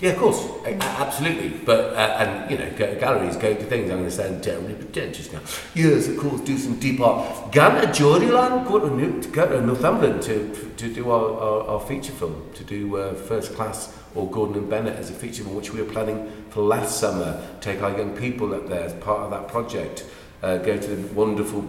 yeah, 0.01 0.13
of 0.13 0.17
course, 0.17 0.41
mm. 0.41 0.81
absolutely. 0.81 1.49
But 1.49 1.93
uh, 1.93 2.17
and 2.19 2.49
you 2.49 2.57
know, 2.57 2.69
go 2.71 2.91
to 2.91 2.99
galleries, 2.99 3.37
go 3.37 3.53
to 3.53 3.63
things. 3.63 3.91
I'm 3.91 3.97
going 3.97 4.09
to 4.09 4.11
sound 4.11 4.43
terribly 4.43 4.73
pretentious 4.73 5.31
now. 5.31 5.41
Yes, 5.75 6.07
of 6.07 6.17
course, 6.17 6.41
do 6.41 6.57
some 6.57 6.79
deep 6.79 6.99
art. 6.99 7.51
Gan 7.51 7.79
to 7.79 7.87
Geordieland, 7.87 8.67
go 8.67 8.79
to, 8.79 8.89
New, 8.89 9.21
go 9.31 9.47
to 9.47 9.61
Northumberland 9.61 10.23
to 10.23 10.71
to 10.77 10.91
do 10.91 11.11
our, 11.11 11.39
our, 11.39 11.67
our 11.67 11.79
feature 11.79 12.13
film, 12.13 12.49
to 12.55 12.63
do 12.63 12.97
uh, 12.97 13.13
First 13.13 13.53
Class 13.53 13.95
or 14.15 14.29
Gordon 14.29 14.57
and 14.57 14.69
Bennett 14.69 14.95
as 14.97 15.11
a 15.11 15.13
feature 15.13 15.43
film, 15.43 15.55
which 15.55 15.71
we 15.71 15.81
were 15.81 15.91
planning 15.91 16.31
for 16.49 16.63
last 16.63 16.99
summer. 16.99 17.39
Take 17.61 17.83
our 17.83 17.95
young 17.95 18.17
people 18.17 18.55
up 18.55 18.67
there 18.67 18.83
as 18.83 18.93
part 18.95 19.21
of 19.21 19.29
that 19.29 19.47
project. 19.47 20.03
Uh, 20.41 20.57
go 20.57 20.77
to 20.79 20.95
the 20.95 21.13
wonderful, 21.13 21.63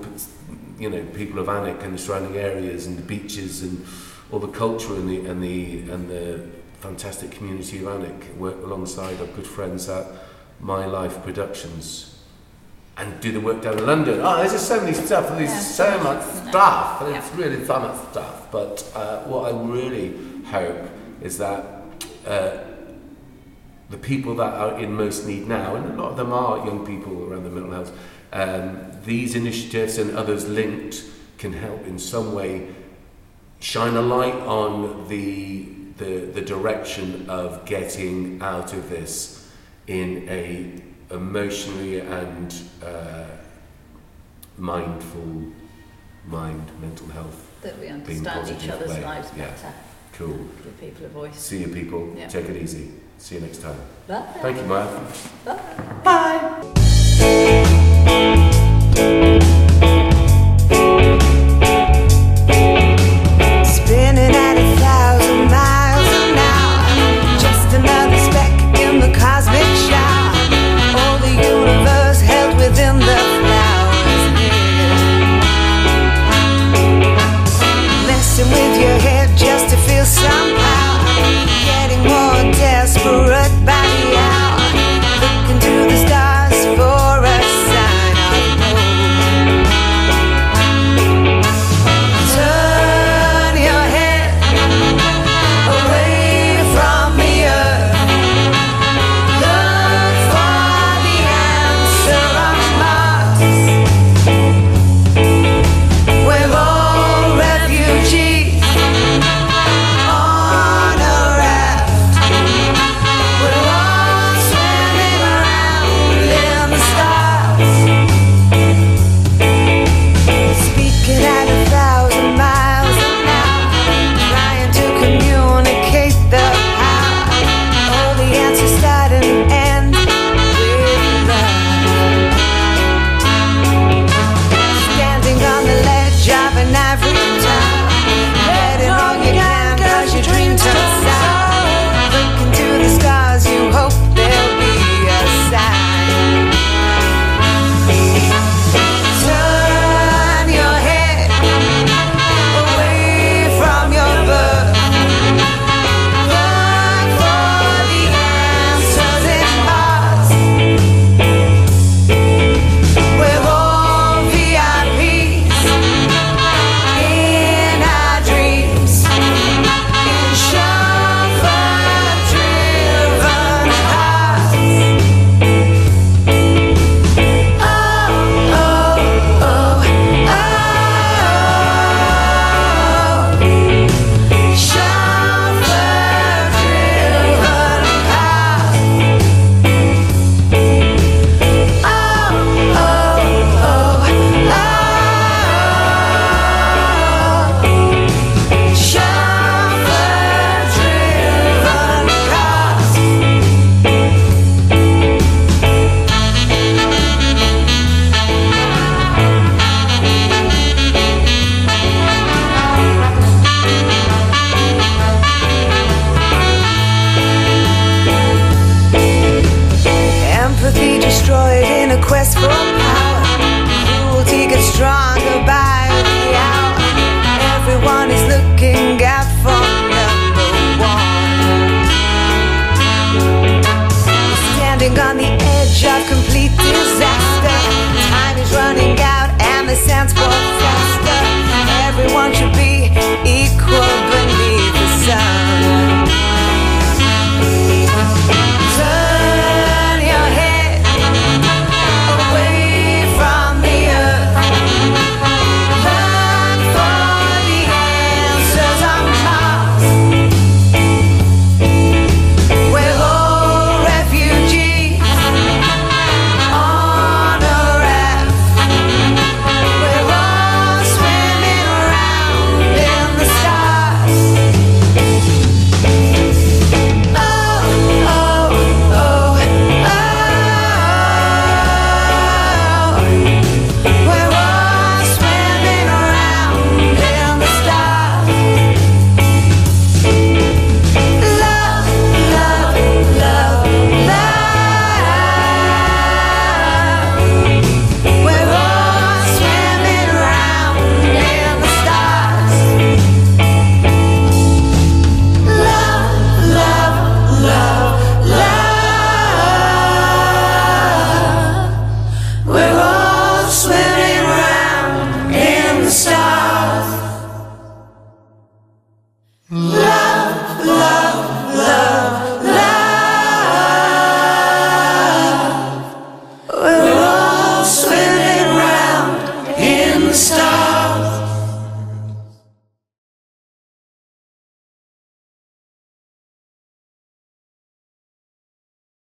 you 0.79 0.89
know, 0.89 1.05
people 1.13 1.39
of 1.39 1.49
Alnwick 1.49 1.85
and 1.85 1.93
the 1.93 1.99
surrounding 1.99 2.37
areas 2.37 2.87
and 2.87 2.97
the 2.97 3.03
beaches 3.03 3.63
and 3.63 3.85
all 4.33 4.39
the 4.39 4.49
culture 4.49 4.95
and 4.95 5.07
the 5.07 5.27
and 5.27 5.43
the 5.43 5.81
and 5.93 6.09
the 6.09 6.62
fantastic 6.83 7.31
community 7.31 7.79
of 7.79 7.85
Anik, 7.85 8.35
work 8.35 8.57
alongside 8.65 9.21
our 9.21 9.29
good 9.29 9.47
friends 9.47 9.89
at 9.89 10.05
My 10.59 10.85
Life 10.85 11.23
Productions 11.23 12.19
and 12.97 13.21
do 13.21 13.31
the 13.31 13.41
work 13.41 13.63
down 13.63 13.79
in 13.79 13.87
London. 13.87 14.19
Oh, 14.21 14.37
there's 14.39 14.51
just 14.51 14.67
so 14.67 14.81
many 14.81 14.93
stuff, 14.93 15.29
there's 15.29 15.49
yeah, 15.49 15.61
so 15.61 15.99
much 16.03 16.27
yeah. 16.27 16.51
stuff, 16.51 17.03
and 17.03 17.13
yeah. 17.13 17.19
it's 17.19 17.35
really 17.37 17.65
so 17.65 17.79
much 17.79 18.11
stuff. 18.11 18.51
But 18.51 18.93
uh, 18.97 19.21
what 19.21 19.55
I 19.55 19.57
really 19.57 20.43
hope 20.47 20.91
is 21.21 21.39
that 21.39 21.85
uh, 22.27 22.59
the 23.89 23.97
people 23.97 24.35
that 24.35 24.53
are 24.55 24.77
in 24.81 24.93
most 24.93 25.25
need 25.25 25.47
now, 25.47 25.77
and 25.77 25.87
a 25.87 26.03
lot 26.03 26.11
of 26.11 26.17
them 26.17 26.33
are 26.33 26.67
young 26.67 26.85
people 26.85 27.31
around 27.31 27.45
the 27.45 27.51
mental 27.51 27.71
health, 27.71 27.97
um, 28.33 28.91
these 29.05 29.37
initiatives 29.37 29.99
and 29.99 30.17
others 30.17 30.49
linked 30.49 31.05
can 31.39 31.53
help 31.53 31.87
in 31.87 31.97
some 32.01 32.35
way 32.35 32.75
shine 33.61 33.95
a 33.95 34.03
light 34.03 34.35
on 34.35 35.07
the 35.07 35.82
the, 36.03 36.27
the 36.27 36.41
direction 36.41 37.29
of 37.29 37.65
getting 37.65 38.41
out 38.43 38.73
of 38.73 38.91
this 38.91 39.51
in 39.87 40.29
a 40.29 40.83
emotionally 41.15 42.01
and 42.01 42.55
uh, 42.85 43.25
mindful 44.59 45.43
mind, 46.27 46.71
mental 46.81 47.07
health. 47.09 47.49
That 47.63 47.79
we 47.79 47.89
understand 47.89 48.63
each 48.63 48.69
other's 48.69 48.91
way, 48.91 49.05
lives 49.05 49.31
yeah. 49.37 49.51
better. 49.51 49.73
Cool. 50.15 50.39
Give 50.65 50.81
people 50.81 51.07
a 51.07 51.09
voice. 51.09 51.39
See 51.39 51.61
you 51.61 51.69
people. 51.69 52.15
Yeah. 52.17 52.29
Take 52.29 52.47
it 52.47 52.57
easy. 52.57 52.93
See 53.19 53.37
you 53.37 53.41
next 53.43 53.63
time. 53.63 53.79
Bye. 54.07 54.27
Thank 54.41 54.57
you, 54.57 54.65
Maya. 54.65 55.01
Bye. 55.45 56.01
Bye. 56.05 57.59